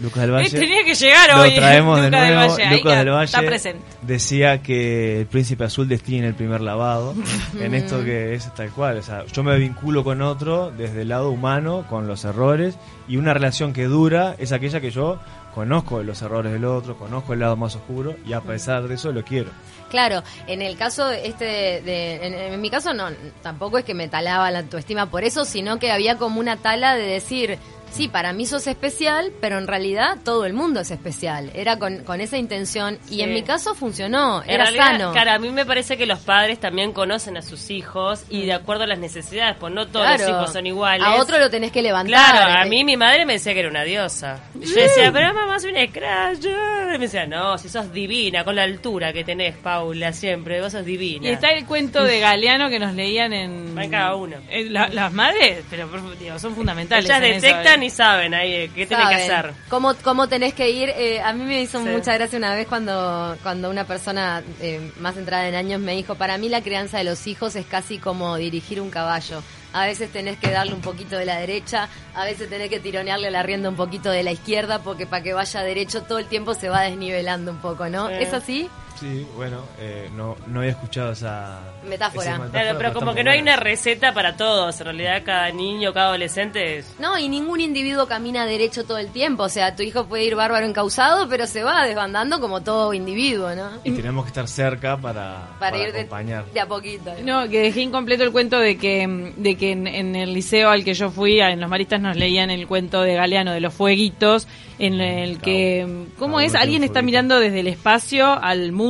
Lucas 0.00 0.22
del 0.22 0.30
Valle. 0.32 0.46
Eh, 0.48 0.60
tenía 0.60 0.84
que 0.84 0.94
llegar 0.94 1.36
Lo 1.36 1.42
hoy. 1.42 1.54
traemos 1.54 1.96
de 1.96 2.02
del 2.10 2.10
nuevo. 2.12 2.52
Valle, 2.52 2.76
Lucas 2.76 2.98
del 2.98 3.10
Valle 3.10 3.24
Está 3.26 3.42
presente. 3.42 3.84
decía 4.02 4.62
que 4.62 5.20
el 5.20 5.26
príncipe 5.26 5.64
azul 5.64 5.88
destina 5.88 6.26
el 6.26 6.34
primer 6.34 6.60
lavado. 6.60 7.14
en 7.60 7.74
esto 7.74 8.02
que 8.02 8.34
es 8.34 8.52
tal 8.54 8.70
cual. 8.70 8.98
O 8.98 9.02
sea, 9.02 9.24
yo 9.26 9.42
me 9.42 9.56
vinculo 9.58 10.04
con 10.04 10.22
otro 10.22 10.70
desde 10.70 11.02
el 11.02 11.08
lado 11.08 11.30
humano, 11.30 11.84
con 11.88 12.06
los 12.06 12.24
errores. 12.24 12.76
Y 13.06 13.18
una 13.18 13.34
relación 13.34 13.72
que 13.74 13.84
dura 13.84 14.34
es 14.38 14.52
aquella 14.52 14.80
que 14.80 14.90
yo 14.90 15.18
conozco 15.54 16.02
los 16.02 16.20
errores 16.22 16.52
del 16.52 16.64
otro, 16.64 16.96
conozco 16.96 17.32
el 17.32 17.40
lado 17.40 17.56
más 17.56 17.76
oscuro 17.76 18.16
y 18.26 18.32
a 18.32 18.40
pesar 18.40 18.88
de 18.88 18.94
eso 18.94 19.12
lo 19.12 19.22
quiero. 19.24 19.50
Claro, 19.90 20.22
en 20.48 20.60
el 20.62 20.76
caso 20.76 21.10
este 21.10 21.44
de, 21.44 21.80
de- 21.82 22.26
en, 22.26 22.34
en 22.54 22.60
mi 22.60 22.68
caso 22.70 22.92
no, 22.92 23.06
tampoco 23.42 23.78
es 23.78 23.84
que 23.84 23.94
me 23.94 24.08
talaba 24.08 24.50
la 24.50 24.58
autoestima 24.60 25.06
por 25.06 25.22
eso, 25.22 25.44
sino 25.44 25.78
que 25.78 25.92
había 25.92 26.18
como 26.18 26.40
una 26.40 26.56
tala 26.56 26.96
de 26.96 27.04
decir, 27.04 27.58
sí, 27.94 28.08
para 28.08 28.32
mí 28.32 28.46
sos 28.46 28.66
especial, 28.66 29.32
pero 29.40 29.58
en 29.58 29.66
realidad 29.66 30.18
todo 30.24 30.44
el 30.46 30.52
mundo 30.52 30.80
es 30.80 30.90
especial. 30.90 31.50
Era 31.54 31.78
con, 31.78 31.98
con 32.04 32.20
esa 32.20 32.36
intención 32.36 32.98
y 33.10 33.14
Sí. 33.16 33.22
en 33.22 33.32
mi 33.32 33.42
caso 33.42 33.74
funcionó, 33.74 34.42
En 34.42 34.50
era 34.50 34.64
realidad, 34.64 34.86
sano. 34.86 35.12
Claro, 35.12 35.30
a 35.32 35.38
mí 35.38 35.50
me 35.50 35.64
parece 35.64 35.96
que 35.96 36.06
los 36.06 36.18
padres 36.20 36.58
también 36.60 36.92
conocen 36.92 37.36
a 37.36 37.42
sus 37.42 37.70
hijos 37.70 38.24
y 38.30 38.46
de 38.46 38.52
acuerdo 38.52 38.84
a 38.84 38.86
las 38.86 38.98
necesidades, 38.98 39.56
pues 39.58 39.72
no 39.72 39.86
todos 39.88 40.06
los 40.20 40.28
hijos 40.28 40.52
son 40.52 40.66
iguales. 40.66 41.06
A 41.06 41.16
otro 41.16 41.38
lo 41.38 41.48
tenés 41.50 41.72
que 41.72 41.82
levantar. 41.82 42.32
Claro, 42.32 42.60
a 42.60 42.64
mí 42.64 42.84
mi 42.84 42.96
madre 42.96 43.24
me 43.26 43.34
decía 43.34 43.54
que 43.54 43.60
era 43.60 43.68
una 43.68 43.84
diosa. 43.84 44.40
Y 44.60 44.66
Yo 44.66 44.74
decía, 44.74 45.10
pero 45.12 45.32
mamá, 45.32 45.58
soy 45.60 45.70
una 45.70 45.86
scratch. 45.86 46.44
Y 46.44 46.98
me 46.98 46.98
decía, 46.98 47.26
no, 47.26 47.56
si 47.58 47.68
sos 47.68 47.92
divina, 47.92 48.44
con 48.44 48.56
la 48.56 48.62
altura 48.64 49.12
que 49.12 49.24
tenés, 49.24 49.56
Paula, 49.56 50.12
siempre, 50.12 50.60
vos 50.60 50.72
sos 50.72 50.84
divina. 50.84 51.28
Y 51.28 51.32
está 51.32 51.48
el 51.50 51.64
cuento 51.66 52.02
de 52.04 52.20
Galeano 52.20 52.68
que 52.68 52.78
nos 52.78 52.94
leían 52.94 53.32
en. 53.32 53.78
En 53.78 53.90
cada 53.90 54.14
uno. 54.14 54.36
Eh, 54.50 54.64
la- 54.70 54.88
las 54.88 55.12
madres, 55.12 55.64
pero 55.70 55.88
digo, 56.18 56.38
son 56.38 56.54
fundamentales. 56.54 57.04
Ellas 57.06 57.20
detectan 57.20 57.82
eh. 57.82 57.83
Y 57.84 57.90
saben 57.90 58.34
ahí 58.34 58.52
eh, 58.52 58.70
qué 58.74 58.86
tienen 58.86 59.08
que 59.08 59.14
hacer. 59.14 59.52
¿Cómo, 59.68 59.94
cómo 60.02 60.28
tenés 60.28 60.54
que 60.54 60.70
ir? 60.70 60.88
Eh, 60.90 61.20
a 61.20 61.32
mí 61.32 61.44
me 61.44 61.60
hizo 61.62 61.80
Sí. 61.82 61.88
mucha 61.88 62.14
gracia 62.14 62.38
una 62.38 62.54
vez 62.54 62.66
cuando, 62.66 63.36
cuando 63.42 63.70
una 63.70 63.84
persona 63.84 64.42
eh, 64.60 64.90
más 65.00 65.16
entrada 65.16 65.48
en 65.48 65.54
años 65.54 65.80
me 65.80 65.94
dijo, 65.94 66.14
para 66.16 66.38
mí 66.38 66.48
la 66.48 66.62
crianza 66.62 66.98
de 66.98 67.04
los 67.04 67.26
hijos 67.26 67.54
es 67.56 67.66
casi 67.66 67.98
como 67.98 68.36
dirigir 68.36 68.80
un 68.80 68.90
caballo. 68.90 69.42
A 69.72 69.86
veces 69.86 70.10
tenés 70.12 70.38
que 70.38 70.50
darle 70.50 70.72
un 70.72 70.80
poquito 70.80 71.16
de 71.18 71.24
la 71.26 71.36
derecha, 71.36 71.88
a 72.14 72.24
veces 72.24 72.48
tenés 72.48 72.70
que 72.70 72.78
tironearle 72.78 73.30
la 73.32 73.42
rienda 73.42 73.68
un 73.68 73.74
poquito 73.74 74.08
de 74.10 74.22
la 74.22 74.30
izquierda, 74.30 74.78
porque 74.78 75.04
para 75.06 75.22
que 75.24 75.32
vaya 75.34 75.62
derecho 75.62 76.02
todo 76.02 76.18
el 76.20 76.26
tiempo 76.26 76.54
se 76.54 76.68
va 76.68 76.82
desnivelando 76.82 77.50
un 77.50 77.58
poco, 77.58 77.88
¿no? 77.88 78.06
Sí. 78.08 78.14
¿Es 78.20 78.32
así? 78.32 78.70
Sí, 78.98 79.26
bueno, 79.36 79.58
eh, 79.78 80.08
no, 80.14 80.36
no 80.46 80.60
había 80.60 80.72
escuchado 80.72 81.12
esa 81.12 81.60
Metáfora. 81.88 82.36
esa 82.36 82.50
Claro, 82.50 82.78
pero 82.78 82.94
como 82.94 83.12
que 83.12 83.24
no 83.24 83.30
hay 83.30 83.40
una 83.40 83.56
receta 83.56 84.14
para 84.14 84.36
todos. 84.36 84.78
En 84.80 84.84
realidad, 84.86 85.22
cada 85.24 85.50
niño, 85.50 85.92
cada 85.92 86.08
adolescente 86.08 86.78
es 86.78 86.94
No, 87.00 87.18
y 87.18 87.28
ningún 87.28 87.60
individuo 87.60 88.06
camina 88.06 88.46
derecho 88.46 88.84
todo 88.84 88.98
el 88.98 89.08
tiempo. 89.08 89.42
O 89.42 89.48
sea, 89.48 89.74
tu 89.74 89.82
hijo 89.82 90.06
puede 90.06 90.24
ir 90.24 90.36
bárbaro 90.36 90.64
encausado, 90.64 91.28
pero 91.28 91.46
se 91.46 91.64
va 91.64 91.84
desbandando 91.84 92.40
como 92.40 92.62
todo 92.62 92.94
individuo, 92.94 93.54
¿no? 93.54 93.70
Y 93.82 93.90
tenemos 93.92 94.24
que 94.24 94.28
estar 94.28 94.46
cerca 94.46 94.96
para, 94.96 95.56
Para, 95.58 95.76
ir 95.76 95.92
de, 95.92 96.00
acompañar. 96.00 96.44
de 96.46 96.60
a 96.60 96.66
poquito. 96.66 97.12
No, 97.24 97.48
que 97.48 97.60
dejé 97.60 97.80
incompleto 97.82 98.22
el 98.22 98.30
cuento 98.30 98.58
de 98.60 98.78
que, 98.78 99.32
de 99.36 99.56
que 99.56 99.72
en, 99.72 99.88
en 99.88 100.14
el 100.14 100.32
liceo 100.32 100.70
al 100.70 100.84
que 100.84 100.94
yo 100.94 101.10
fui, 101.10 101.40
en 101.40 101.60
los 101.60 101.68
maristas 101.68 102.00
nos 102.00 102.16
leían 102.16 102.50
el 102.50 102.66
cuento 102.68 103.02
de 103.02 103.14
Galeano 103.14 103.52
de 103.52 103.60
los 103.60 103.74
fueguitos, 103.74 104.46
en 104.78 105.00
el 105.00 105.38
que, 105.38 106.06
¿cómo 106.18 106.40
es? 106.40 106.54
Alguien 106.54 106.84
está 106.84 107.02
mirando 107.02 107.38
desde 107.38 107.60
el 107.60 107.68
espacio 107.68 108.42
al 108.42 108.72
mundo 108.72 108.83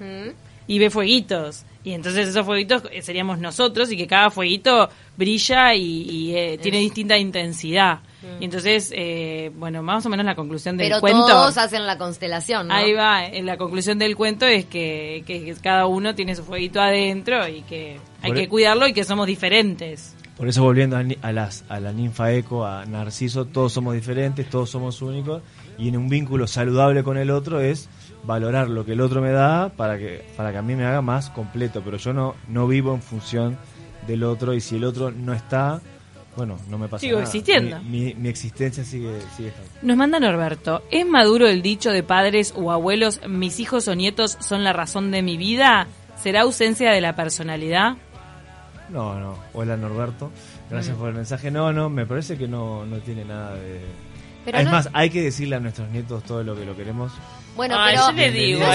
¿Mm? 0.00 0.30
y 0.66 0.78
ve 0.78 0.90
fueguitos. 0.90 1.64
Y 1.82 1.92
entonces 1.92 2.28
esos 2.28 2.44
fueguitos 2.44 2.82
eh, 2.92 3.00
seríamos 3.00 3.38
nosotros 3.38 3.90
y 3.90 3.96
que 3.96 4.06
cada 4.06 4.28
fueguito 4.30 4.90
brilla 5.16 5.74
y, 5.74 6.02
y, 6.02 6.36
eh, 6.36 6.58
tiene 6.60 6.78
distinta 6.78 7.16
intensidad. 7.16 8.00
Y 8.40 8.44
entonces, 8.44 8.92
eh, 8.94 9.50
bueno, 9.56 9.82
más 9.82 10.04
o 10.04 10.08
menos 10.10 10.26
la 10.26 10.34
conclusión 10.34 10.76
del 10.76 10.88
Pero 10.88 11.00
cuento... 11.00 11.26
todos 11.26 11.56
hacen 11.56 11.86
la 11.86 11.96
constelación, 11.96 12.68
¿no? 12.68 12.74
Ahí 12.74 12.92
va, 12.92 13.24
en 13.24 13.46
la 13.46 13.56
conclusión 13.56 13.98
del 13.98 14.14
cuento 14.16 14.44
es 14.44 14.66
que, 14.66 15.22
que 15.26 15.54
cada 15.62 15.86
uno 15.86 16.14
tiene 16.14 16.34
su 16.34 16.44
fueguito 16.44 16.80
adentro 16.80 17.48
y 17.48 17.62
que 17.62 17.98
hay 18.20 18.30
Por 18.30 18.36
que 18.36 18.42
e- 18.42 18.48
cuidarlo 18.48 18.86
y 18.88 18.92
que 18.92 19.04
somos 19.04 19.26
diferentes. 19.26 20.14
Por 20.36 20.48
eso 20.48 20.62
volviendo 20.62 20.96
a, 20.96 21.02
ni- 21.04 21.16
a 21.22 21.32
las, 21.32 21.64
a 21.68 21.80
la 21.80 21.92
ninfa 21.92 22.32
eco, 22.34 22.66
a 22.66 22.84
Narciso, 22.84 23.46
todos 23.46 23.72
somos 23.72 23.94
diferentes, 23.94 24.50
todos 24.50 24.68
somos 24.68 25.00
únicos 25.00 25.42
y 25.78 25.88
en 25.88 25.96
un 25.96 26.08
vínculo 26.08 26.46
saludable 26.46 27.02
con 27.04 27.16
el 27.16 27.30
otro 27.30 27.60
es 27.60 27.88
valorar 28.28 28.68
lo 28.68 28.84
que 28.84 28.92
el 28.92 29.00
otro 29.00 29.20
me 29.22 29.32
da 29.32 29.70
para 29.70 29.96
que, 29.98 30.22
para 30.36 30.52
que 30.52 30.58
a 30.58 30.62
mí 30.62 30.74
me 30.76 30.84
haga 30.84 31.00
más 31.02 31.30
completo, 31.30 31.80
pero 31.84 31.96
yo 31.96 32.12
no, 32.12 32.34
no 32.46 32.68
vivo 32.68 32.94
en 32.94 33.00
función 33.02 33.56
del 34.06 34.22
otro 34.22 34.52
y 34.54 34.60
si 34.60 34.76
el 34.76 34.84
otro 34.84 35.10
no 35.10 35.32
está, 35.32 35.80
bueno, 36.36 36.58
no 36.68 36.76
me 36.78 36.88
pasa 36.88 37.00
Sigo 37.00 37.16
nada. 37.18 37.24
existiendo. 37.24 37.80
Mi, 37.82 38.00
mi- 38.04 38.14
mi 38.14 38.28
existencia 38.28 38.84
sigue, 38.84 39.18
sigue 39.36 39.48
estando. 39.48 39.70
Nos 39.82 39.96
manda 39.96 40.20
Norberto, 40.20 40.82
¿es 40.90 41.06
maduro 41.06 41.48
el 41.48 41.62
dicho 41.62 41.90
de 41.90 42.02
padres 42.02 42.52
o 42.54 42.70
abuelos, 42.70 43.20
mis 43.26 43.58
hijos 43.60 43.88
o 43.88 43.94
nietos 43.94 44.36
son 44.40 44.62
la 44.62 44.72
razón 44.74 45.10
de 45.10 45.22
mi 45.22 45.36
vida? 45.38 45.86
¿Será 46.22 46.42
ausencia 46.42 46.90
de 46.92 47.00
la 47.00 47.16
personalidad? 47.16 47.96
No, 48.90 49.18
no. 49.18 49.36
Hola 49.54 49.76
Norberto. 49.76 50.30
Gracias 50.70 50.96
Mm. 50.96 51.00
por 51.00 51.08
el 51.10 51.14
mensaje. 51.14 51.50
No, 51.50 51.72
no, 51.72 51.88
me 51.90 52.06
parece 52.06 52.36
que 52.36 52.46
no, 52.48 52.84
no 52.86 52.98
tiene 52.98 53.24
nada 53.24 53.54
de... 53.54 53.80
Pero 54.44 54.58
es 54.58 54.64
no- 54.64 54.70
más, 54.72 54.88
hay 54.94 55.10
que 55.10 55.22
decirle 55.22 55.56
a 55.56 55.60
nuestros 55.60 55.88
nietos 55.90 56.22
todo 56.24 56.42
lo 56.42 56.54
que 56.56 56.64
lo 56.64 56.74
queremos. 56.76 57.12
Bueno, 57.58 57.74
Ay, 57.76 57.96
pero 57.96 58.06
yo 58.06 58.12
le 58.12 58.30
digo, 58.30 58.60
No 58.60 58.74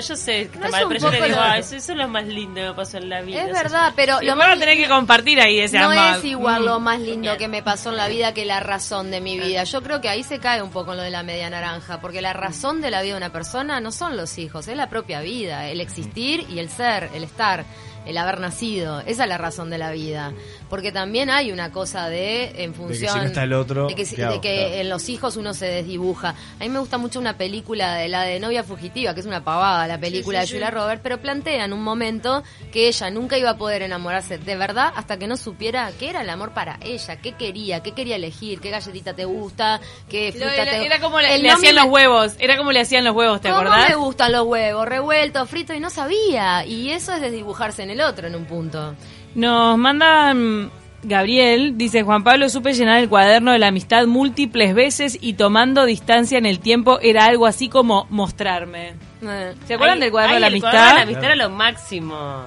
yo 0.00 0.16
sé 0.16 0.48
que 0.48 0.58
no 0.58 0.64
está 0.64 0.70
mal, 0.70 0.84
pero 0.88 0.98
yo 1.00 1.10
le 1.10 1.22
digo, 1.28 1.36
ay, 1.40 1.60
eso, 1.60 1.76
eso 1.76 1.92
es 1.92 1.98
lo 1.98 2.08
más 2.08 2.24
lindo 2.26 2.54
que 2.54 2.62
me 2.68 2.74
pasó 2.74 2.96
en 2.96 3.08
la 3.10 3.20
vida. 3.20 3.42
es 3.42 3.50
eso 3.50 3.54
verdad, 3.62 3.92
pero 3.94 4.22
Y 4.22 4.24
lo 4.24 4.32
vamos 4.32 4.46
más 4.46 4.56
a 4.56 4.60
tener 4.60 4.76
que 4.78 4.88
compartir 4.88 5.40
ahí 5.42 5.60
ese 5.60 5.78
no 5.78 5.90
amor. 5.90 6.18
es 6.18 6.24
igual 6.24 6.64
lo 6.64 6.80
Mm. 6.80 6.82
más 6.82 7.00
lindo 7.00 7.36
que 7.36 7.48
me 7.48 7.62
pasó 7.62 7.90
en 7.90 7.98
la 7.98 8.08
vida 8.08 8.32
que 8.32 8.46
la 8.46 8.60
razón 8.60 9.10
de 9.10 9.20
mi 9.20 9.38
vida. 9.38 9.62
Yo 9.64 9.82
creo 9.82 10.00
que 10.00 10.08
ahí 10.08 10.22
se 10.22 10.38
cae 10.38 10.62
un 10.62 10.70
poco 10.70 10.94
lo 10.94 11.02
de 11.02 11.10
la 11.10 11.22
media 11.22 11.50
naranja, 11.50 12.00
porque 12.00 12.22
la 12.22 12.32
razón 12.32 12.80
de 12.80 12.90
la 12.90 13.02
vida 13.02 13.12
de 13.12 13.18
una 13.18 13.30
persona 13.32 13.78
no 13.80 13.92
son 13.92 14.16
los 14.16 14.38
hijos, 14.38 14.68
es 14.68 14.76
la 14.76 14.88
propia 14.88 15.20
vida, 15.20 15.68
el 15.68 15.80
existir 15.82 16.46
y 16.48 16.58
el 16.60 16.70
ser, 16.70 17.10
el 17.14 17.24
estar, 17.24 17.66
el 18.06 18.16
haber 18.18 18.40
nacido. 18.40 19.00
Esa 19.00 19.22
es 19.24 19.28
la 19.28 19.38
razón 19.38 19.68
de 19.70 19.78
la 19.78 19.90
vida. 19.90 20.32
Porque 20.68 20.92
también 20.92 21.30
hay 21.30 21.52
una 21.52 21.70
cosa 21.72 22.08
de, 22.08 22.62
en 22.64 22.74
función... 22.74 23.12
si 23.12 23.18
no 23.18 23.24
está 23.24 23.44
el 23.44 23.52
otro, 23.52 23.86
De 23.88 23.94
que, 23.94 24.04
si- 24.04 24.16
¿qué 24.16 24.24
de 24.26 24.40
que 24.40 24.56
Claro. 24.56 24.74
en 24.74 24.88
los 24.90 25.08
hijos 25.08 25.36
uno 25.36 25.54
se 25.54 25.66
desdibuja. 25.66 26.30
A 26.30 26.62
mí 26.62 26.68
me 26.68 26.78
gusta 26.80 26.98
mucho 26.98 27.18
una 27.20 27.36
película 27.38 27.94
de 27.94 28.08
la 28.14 28.22
de 28.22 28.38
Novia 28.40 28.62
Fugitiva, 28.62 29.12
que 29.14 29.20
es 29.20 29.26
una 29.26 29.42
pavada 29.44 29.86
la 29.88 29.98
película 29.98 30.40
de 30.40 30.46
Julia 30.46 30.70
Roberts, 30.70 31.00
pero 31.02 31.18
plantea 31.20 31.64
en 31.64 31.72
un 31.72 31.82
momento 31.82 32.42
que 32.72 32.86
ella 32.88 33.10
nunca 33.10 33.36
iba 33.38 33.50
a 33.50 33.56
poder 33.56 33.82
enamorarse 33.82 34.38
de 34.38 34.56
verdad 34.56 34.92
hasta 34.94 35.18
que 35.18 35.26
no 35.26 35.36
supiera 35.36 35.90
qué 35.98 36.10
era 36.10 36.22
el 36.22 36.30
amor 36.30 36.52
para 36.52 36.78
ella, 36.80 37.16
qué 37.16 37.32
quería, 37.32 37.82
qué 37.82 37.92
quería 37.92 38.16
elegir, 38.16 38.60
qué 38.60 38.70
galletita 38.70 39.14
te 39.14 39.24
gusta, 39.24 39.80
qué 40.08 40.30
fruta 40.32 40.54
era, 40.54 40.70
te 40.72 40.86
era 40.86 41.00
como 41.00 41.20
le, 41.20 41.42
no 41.42 41.52
hacían 41.54 41.74
me- 41.74 41.80
los 41.82 41.90
huevos, 41.90 42.34
era 42.38 42.56
como 42.56 42.70
le 42.72 42.80
hacían 42.80 43.04
los 43.04 43.14
huevos, 43.16 43.40
¿te 43.40 43.48
¿Cómo 43.48 43.60
acordás? 43.62 43.88
me 43.88 43.94
gustan 43.96 44.32
los 44.32 44.46
huevos? 44.46 44.86
Revueltos, 44.86 45.50
fritos 45.50 45.74
y 45.76 45.80
no 45.80 45.90
sabía. 45.90 46.64
Y 46.64 46.90
eso 46.90 47.12
es 47.14 47.20
desdibujarse 47.20 47.82
en 47.82 47.90
el 47.90 48.00
otro 48.00 48.26
en 48.28 48.34
un 48.36 48.44
punto. 48.44 48.94
Nos 49.34 49.76
manda 49.76 50.32
mm, 50.32 50.70
Gabriel, 51.04 51.76
dice 51.78 52.02
Juan 52.02 52.24
Pablo, 52.24 52.48
supe 52.48 52.72
llenar 52.74 53.00
el 53.00 53.08
cuaderno 53.08 53.52
de 53.52 53.58
la 53.58 53.68
amistad 53.68 54.06
múltiples 54.06 54.74
veces 54.74 55.18
y 55.20 55.34
tomando 55.34 55.84
distancia 55.84 56.38
en 56.38 56.46
el 56.46 56.58
tiempo 56.60 56.98
era 57.00 57.24
algo 57.26 57.46
así 57.46 57.68
como 57.68 58.06
mostrarme. 58.10 58.94
Eh. 59.22 59.54
¿Se 59.66 59.74
acuerdan 59.74 59.96
Ay, 59.98 60.00
del 60.02 60.10
cuaderno 60.10 60.34
ay, 60.36 60.36
de 60.36 60.40
la 60.40 60.46
el 60.48 60.52
amistad? 60.54 60.70
cuaderno 60.70 60.88
de 60.90 60.96
la 60.96 61.02
amistad 61.02 61.24
era 61.24 61.36
lo 61.36 61.50
máximo. 61.50 62.42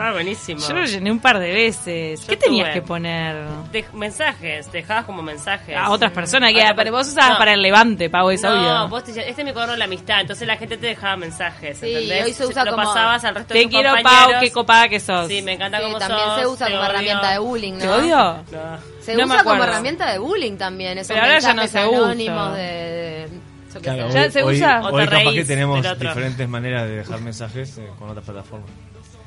Estaba 0.00 0.12
buenísimo. 0.14 0.60
Yo 0.66 0.74
lo 0.74 0.84
llené 0.86 1.12
un 1.12 1.18
par 1.20 1.38
de 1.38 1.52
veces. 1.52 2.20
Yo 2.22 2.26
¿Qué 2.28 2.36
tenías 2.38 2.68
tuve. 2.70 2.80
que 2.80 2.82
poner? 2.86 3.36
De- 3.70 3.84
mensajes, 3.92 4.72
dejabas 4.72 5.04
como 5.04 5.20
mensajes. 5.22 5.76
A 5.76 5.90
otras 5.90 6.10
personas, 6.12 6.52
que 6.54 6.62
Ah, 6.62 6.72
pero 6.74 6.90
vos 6.92 7.06
usabas 7.08 7.32
no. 7.32 7.38
para 7.38 7.52
el 7.52 7.60
levante, 7.60 8.08
pago 8.08 8.30
esa 8.30 8.48
No, 8.48 8.56
audio. 8.56 8.88
vos 8.88 9.04
te 9.04 9.10
este 9.10 9.28
es 9.30 9.44
mi 9.44 9.52
cuaderno 9.52 9.72
de 9.72 9.78
la 9.78 9.84
amistad, 9.84 10.22
entonces 10.22 10.46
la 10.48 10.56
gente 10.56 10.78
te 10.78 10.86
dejaba 10.86 11.16
mensajes, 11.16 11.78
Sí, 11.78 11.92
¿entendés? 11.92 12.24
hoy 12.24 12.32
se 12.32 12.46
usa 12.46 12.64
lo 12.64 12.70
como- 12.72 12.84
pasabas 12.88 13.24
al 13.24 13.34
resto 13.34 13.52
de 13.54 13.60
Te 13.60 13.64
tus 13.66 13.72
quiero, 13.74 13.90
Pau, 13.90 14.02
compañeros. 14.02 14.42
qué 14.42 14.52
copada 14.52 14.88
que 14.88 15.00
sos. 15.00 15.28
Sí, 15.28 15.42
me 15.42 15.52
encanta 15.52 15.78
Sí, 15.78 15.84
cómo 15.84 15.98
también 15.98 16.20
sos, 16.28 16.40
se 16.40 16.46
usa 16.46 16.66
como 16.68 16.78
odio. 16.80 16.88
herramienta 16.90 17.30
de 17.32 17.38
bullying, 17.38 17.72
¿no? 17.74 17.78
¿Te 17.80 17.88
odio? 17.90 18.16
No. 18.16 18.78
Se 19.02 19.12
No 19.16 19.26
me 19.26 19.34
usa 19.34 19.44
como 19.44 19.64
herramienta 19.64 20.10
de 20.12 20.18
bullying 20.18 20.56
también, 20.56 20.96
esos 20.98 21.08
Pero 21.08 21.20
ahora 21.22 21.38
ya 21.40 21.52
no 21.54 21.62
se 21.66 21.86
usa. 21.86 21.98
anónimos 22.04 22.54
de... 22.56 22.62
de- 22.62 23.40
Claro, 23.82 24.06
hoy, 24.06 24.30
se 24.30 24.42
hoy- 24.42 24.56
usa. 24.56 24.80
Hoy 24.90 25.04
te 25.04 25.10
capaz 25.10 25.32
que 25.32 25.44
tenemos 25.44 25.98
diferentes 25.98 26.48
maneras 26.48 26.84
de 26.88 26.96
dejar 26.96 27.20
mensajes 27.20 27.78
eh, 27.78 27.86
con 27.98 28.08
otras 28.10 28.24
plataformas. 28.24 28.68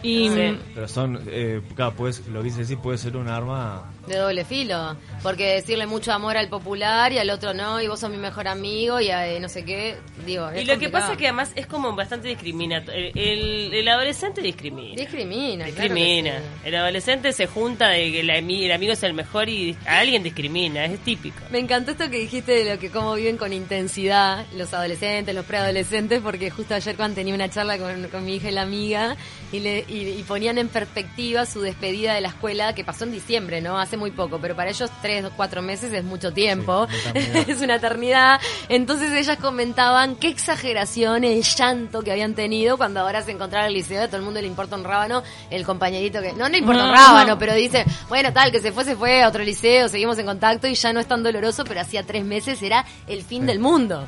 Y 0.03 0.29
Sí. 0.29 0.35
mm, 0.35 0.59
Pero 0.75 0.87
son, 0.87 1.19
eh, 1.27 1.61
claro, 1.75 1.93
puedes, 1.95 2.27
lo 2.27 2.39
que 2.41 2.45
dice 2.45 2.59
decir 2.59 2.77
puede 2.77 2.97
ser 2.97 3.15
un 3.17 3.27
arma. 3.29 3.89
De 4.05 4.17
doble 4.17 4.43
filo, 4.43 4.97
porque 5.21 5.53
decirle 5.55 5.85
mucho 5.87 6.11
amor 6.11 6.35
al 6.35 6.49
popular 6.49 7.13
y 7.13 7.19
al 7.19 7.29
otro 7.29 7.53
no, 7.53 7.81
y 7.81 7.87
vos 7.87 8.01
sos 8.01 8.09
mi 8.11 8.17
mejor 8.17 8.49
amigo 8.49 8.99
y 8.99 9.09
eh, 9.09 9.37
no 9.39 9.47
sé 9.47 9.63
qué, 9.63 9.95
digo, 10.25 10.49
Y 10.53 10.65
lo 10.65 10.77
que 10.77 10.89
pasa 10.89 11.13
es 11.13 11.17
que 11.17 11.27
además 11.27 11.53
es 11.55 11.67
como 11.67 11.95
bastante 11.95 12.27
discriminatorio. 12.27 13.11
El, 13.15 13.73
el 13.73 13.87
adolescente 13.87 14.41
discrimina. 14.41 14.95
Discrimina, 14.97 15.65
Discrimina. 15.65 16.31
claro 16.31 16.45
sí. 16.63 16.67
El 16.67 16.75
adolescente 16.75 17.31
se 17.31 17.47
junta 17.47 17.87
de 17.87 18.11
que 18.11 18.19
el, 18.19 18.29
ami- 18.29 18.65
el 18.65 18.73
amigo 18.73 18.91
es 18.91 19.03
el 19.03 19.13
mejor 19.13 19.47
y 19.47 19.75
a 19.87 19.99
alguien 19.99 20.21
discrimina, 20.21 20.83
es 20.83 20.99
típico. 20.99 21.37
Me 21.49 21.59
encantó 21.59 21.91
esto 21.91 22.09
que 22.09 22.19
dijiste 22.19 22.51
de 22.51 22.73
lo 22.73 22.79
que 22.81 22.89
cómo 22.91 23.13
viven 23.15 23.37
con 23.37 23.53
intensidad 23.53 24.45
los 24.57 24.73
adolescentes, 24.73 25.33
los 25.33 25.45
preadolescentes, 25.45 26.19
porque 26.21 26.49
justo 26.49 26.75
ayer 26.75 26.97
cuando 26.97 27.15
tenía 27.15 27.33
una 27.33 27.49
charla 27.49 27.77
con, 27.77 28.09
con 28.09 28.25
mi 28.25 28.35
hija 28.35 28.49
y 28.49 28.51
la 28.53 28.63
amiga 28.63 29.15
y, 29.53 29.59
le, 29.61 29.85
y, 29.93 30.09
y 30.19 30.23
ponían 30.23 30.57
en 30.57 30.67
perspectiva 30.69 31.45
su 31.45 31.61
despedida 31.61 32.13
de 32.13 32.21
la 32.21 32.29
escuela 32.29 32.73
que 32.73 32.83
pasó 32.83 33.03
en 33.03 33.11
diciembre, 33.11 33.61
¿no? 33.61 33.79
Hace 33.79 33.97
muy 33.97 34.11
poco, 34.11 34.39
pero 34.39 34.55
para 34.55 34.69
ellos 34.71 34.89
tres 35.01 35.23
o 35.25 35.31
cuatro 35.31 35.61
meses 35.61 35.93
es 35.93 36.03
mucho 36.03 36.31
tiempo, 36.33 36.87
Sí, 37.13 37.19
es 37.47 37.61
una 37.61 37.75
eternidad. 37.75 38.39
Entonces 38.69 39.11
ellas 39.13 39.37
comentaban 39.37 40.15
qué 40.15 40.27
exageración, 40.29 41.23
el 41.23 41.43
llanto 41.43 42.01
que 42.01 42.11
habían 42.11 42.33
tenido 42.33 42.77
cuando 42.77 42.99
ahora 43.01 43.21
se 43.21 43.31
encontraron 43.31 43.67
al 43.67 43.73
liceo, 43.73 44.03
a 44.03 44.07
todo 44.07 44.17
el 44.17 44.23
mundo 44.23 44.41
le 44.41 44.47
importa 44.47 44.75
un 44.75 44.83
rábano, 44.83 45.23
el 45.49 45.65
compañerito 45.65 46.21
que, 46.21 46.31
no, 46.33 46.39
no 46.39 46.49
le 46.49 46.57
importa 46.59 46.83
un 46.83 46.89
No, 46.89 46.95
rábano, 46.95 47.27
no. 47.33 47.39
pero 47.39 47.53
dice, 47.53 47.85
bueno, 48.09 48.33
tal, 48.33 48.51
que 48.51 48.59
se 48.59 48.71
fue, 48.71 48.83
se 48.85 48.95
fue 48.95 49.23
a 49.23 49.27
otro 49.29 49.43
liceo, 49.43 49.87
seguimos 49.89 50.17
en 50.17 50.25
contacto 50.25 50.67
y 50.67 50.75
ya 50.75 50.91
no 50.93 50.99
es 50.99 51.07
tan 51.07 51.21
doloroso, 51.23 51.63
pero 51.65 51.81
hacía 51.81 52.03
tres 52.03 52.23
meses 52.25 52.61
era 52.61 52.85
el 53.07 53.21
fin 53.23 53.45
del 53.45 53.59
mundo. 53.59 54.05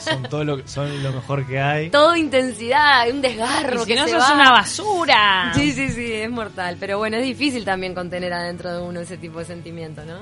Son 0.00 0.22
todo 0.24 0.44
lo, 0.44 0.66
son 0.68 1.02
lo 1.02 1.12
mejor 1.12 1.46
que 1.46 1.60
hay. 1.60 1.90
Todo 1.90 2.14
intensidad, 2.16 3.08
un 3.10 3.18
y 3.18 3.22
desgarro 3.22 3.80
si 3.80 3.86
que 3.86 3.96
no 3.96 4.04
se 4.06 4.12
sos 4.12 4.22
va. 4.22 4.34
una 4.34 4.50
basura. 4.52 4.99
Sí, 5.54 5.72
sí, 5.72 5.88
sí, 5.90 6.12
es 6.12 6.30
mortal. 6.30 6.76
Pero 6.78 6.98
bueno, 6.98 7.16
es 7.16 7.24
difícil 7.24 7.64
también 7.64 7.94
contener 7.94 8.32
adentro 8.32 8.72
de 8.72 8.82
uno 8.82 9.00
ese 9.00 9.16
tipo 9.16 9.38
de 9.38 9.44
sentimiento, 9.44 10.04
¿no? 10.04 10.18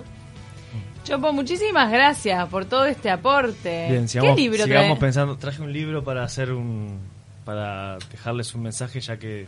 Chopo, 1.05 1.33
muchísimas 1.33 1.91
gracias 1.91 2.49
por 2.49 2.67
todo 2.67 2.85
este 2.85 3.11
aporte. 3.11 3.87
Bien, 3.89 4.03
¿Qué 4.03 4.09
sigamos, 4.09 4.37
libro 4.37 4.65
sigamos 4.65 4.99
pensando. 4.99 5.37
Traje 5.37 5.63
un 5.63 5.73
libro 5.73 6.05
para 6.05 6.23
hacer 6.23 6.53
un. 6.53 6.99
para 7.45 7.97
dejarles 8.11 8.55
un 8.55 8.63
mensaje, 8.63 9.01
ya 9.01 9.17
que 9.17 9.47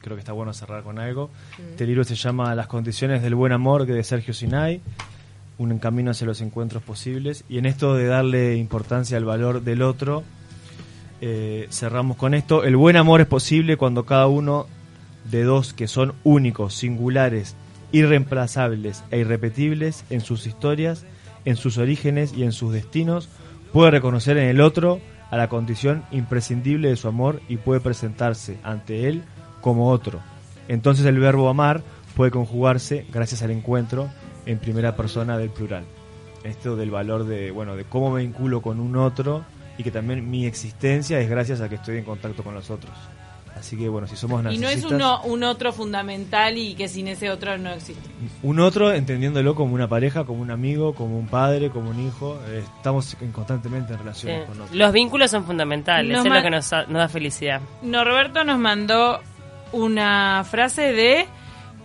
creo 0.00 0.14
que 0.14 0.20
está 0.20 0.32
bueno 0.32 0.52
cerrar 0.52 0.84
con 0.84 1.00
algo. 1.00 1.30
Este 1.58 1.84
libro 1.84 2.04
se 2.04 2.14
llama 2.14 2.54
Las 2.54 2.68
condiciones 2.68 3.22
del 3.22 3.34
buen 3.34 3.52
amor, 3.52 3.86
que 3.86 3.92
de 3.92 4.04
Sergio 4.04 4.32
Sinai. 4.32 4.80
Un 5.58 5.78
camino 5.80 6.12
hacia 6.12 6.28
los 6.28 6.40
encuentros 6.40 6.80
posibles. 6.82 7.42
Y 7.48 7.58
en 7.58 7.66
esto 7.66 7.96
de 7.96 8.06
darle 8.06 8.54
importancia 8.54 9.16
al 9.16 9.24
valor 9.24 9.62
del 9.62 9.82
otro, 9.82 10.22
eh, 11.20 11.66
cerramos 11.70 12.16
con 12.16 12.34
esto. 12.34 12.64
El 12.64 12.76
buen 12.76 12.96
amor 12.96 13.20
es 13.20 13.26
posible 13.26 13.76
cuando 13.76 14.04
cada 14.04 14.26
uno 14.26 14.66
de 15.30 15.44
dos 15.44 15.72
que 15.72 15.88
son 15.88 16.14
únicos, 16.24 16.74
singulares, 16.74 17.56
irreemplazables 17.92 19.04
e 19.10 19.18
irrepetibles 19.18 20.04
en 20.10 20.20
sus 20.20 20.46
historias, 20.46 21.04
en 21.44 21.56
sus 21.56 21.78
orígenes 21.78 22.32
y 22.34 22.42
en 22.42 22.52
sus 22.52 22.72
destinos, 22.72 23.28
puede 23.72 23.90
reconocer 23.90 24.36
en 24.36 24.48
el 24.48 24.60
otro 24.60 25.00
a 25.30 25.36
la 25.36 25.48
condición 25.48 26.04
imprescindible 26.10 26.88
de 26.88 26.96
su 26.96 27.08
amor 27.08 27.40
y 27.48 27.56
puede 27.56 27.80
presentarse 27.80 28.58
ante 28.62 29.08
él 29.08 29.22
como 29.60 29.90
otro. 29.90 30.20
Entonces 30.68 31.06
el 31.06 31.18
verbo 31.18 31.48
amar 31.48 31.82
puede 32.14 32.30
conjugarse 32.30 33.06
gracias 33.12 33.42
al 33.42 33.50
encuentro 33.50 34.08
en 34.46 34.58
primera 34.58 34.96
persona 34.96 35.38
del 35.38 35.50
plural. 35.50 35.84
Esto 36.44 36.76
del 36.76 36.90
valor 36.90 37.24
de, 37.24 37.50
bueno, 37.50 37.76
de 37.76 37.84
cómo 37.84 38.10
me 38.10 38.22
vinculo 38.22 38.62
con 38.62 38.78
un 38.78 38.96
otro 38.96 39.44
y 39.78 39.82
que 39.82 39.90
también 39.90 40.28
mi 40.30 40.46
existencia 40.46 41.20
es 41.20 41.28
gracias 41.28 41.60
a 41.60 41.68
que 41.68 41.74
estoy 41.76 41.98
en 41.98 42.04
contacto 42.04 42.42
con 42.42 42.54
los 42.54 42.70
otros. 42.70 42.92
Así 43.58 43.74
que 43.74 43.88
bueno, 43.88 44.06
si 44.06 44.16
somos 44.16 44.40
Y 44.40 44.44
no 44.44 44.50
es 44.50 44.60
narcisistas, 44.60 44.92
uno, 44.92 45.22
un 45.24 45.42
otro 45.42 45.72
fundamental 45.72 46.58
y 46.58 46.74
que 46.74 46.88
sin 46.88 47.08
ese 47.08 47.30
otro 47.30 47.56
no 47.56 47.70
existe. 47.70 48.02
un 48.42 48.60
otro 48.60 48.92
entendiéndolo 48.92 49.54
como 49.54 49.74
una 49.74 49.88
pareja, 49.88 50.24
como 50.24 50.42
un 50.42 50.50
amigo, 50.50 50.94
como 50.94 51.18
un 51.18 51.26
padre, 51.26 51.70
como 51.70 51.88
un 51.88 52.06
hijo. 52.06 52.38
Eh, 52.48 52.62
estamos 52.76 53.16
en- 53.22 53.32
constantemente 53.32 53.94
en 53.94 53.98
relaciones 54.00 54.42
Sí. 54.42 54.46
con 54.46 54.60
otros. 54.60 54.76
Los 54.76 54.92
vínculos 54.92 55.30
son 55.30 55.44
fundamentales, 55.46 56.12
Nos 56.14 56.26
es 56.26 56.32
lo 56.32 56.42
que 56.42 56.50
nos, 56.50 56.70
nos 56.70 56.88
da 56.92 57.08
felicidad. 57.08 57.62
Norberto 57.80 58.44
nos 58.44 58.58
mandó 58.58 59.20
una 59.72 60.44
frase 60.44 60.92
de 60.92 61.26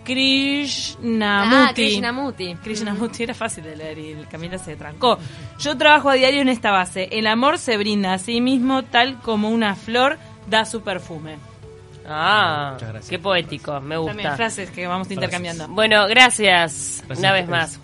Krishnamurti. 0.04 1.56
Ah, 1.56 1.72
Krishnamurti. 1.74 2.56
Krishnamurti 2.62 3.22
era 3.22 3.34
fácil 3.34 3.64
de 3.64 3.76
leer 3.76 3.98
y 3.98 4.14
Camila 4.30 4.58
se 4.58 4.76
trancó. 4.76 5.18
Yo 5.58 5.76
trabajo 5.76 6.10
a 6.10 6.14
diario 6.14 6.40
en 6.40 6.48
esta 6.48 6.70
base. 6.70 7.08
El 7.12 7.26
amor 7.26 7.58
se 7.58 7.76
brinda 7.76 8.14
a 8.14 8.18
sí 8.18 8.40
mismo 8.40 8.82
tal 8.84 9.18
como 9.20 9.50
una 9.50 9.74
flor 9.74 10.18
da 10.48 10.64
su 10.64 10.82
perfume. 10.82 11.36
Ah, 12.06 12.70
Muchas 12.74 12.88
gracias. 12.88 13.10
qué 13.10 13.18
poético, 13.20 13.80
me 13.80 13.94
También 13.94 14.16
gusta. 14.16 14.36
frases 14.36 14.70
que 14.70 14.86
vamos 14.88 15.06
Frases. 15.06 15.18
intercambiando. 15.22 15.68
Bueno, 15.68 16.06
gracias, 16.08 17.04
Gracias 17.06 17.18
una 17.20 17.32
vez 17.32 17.48
más. 17.48 17.78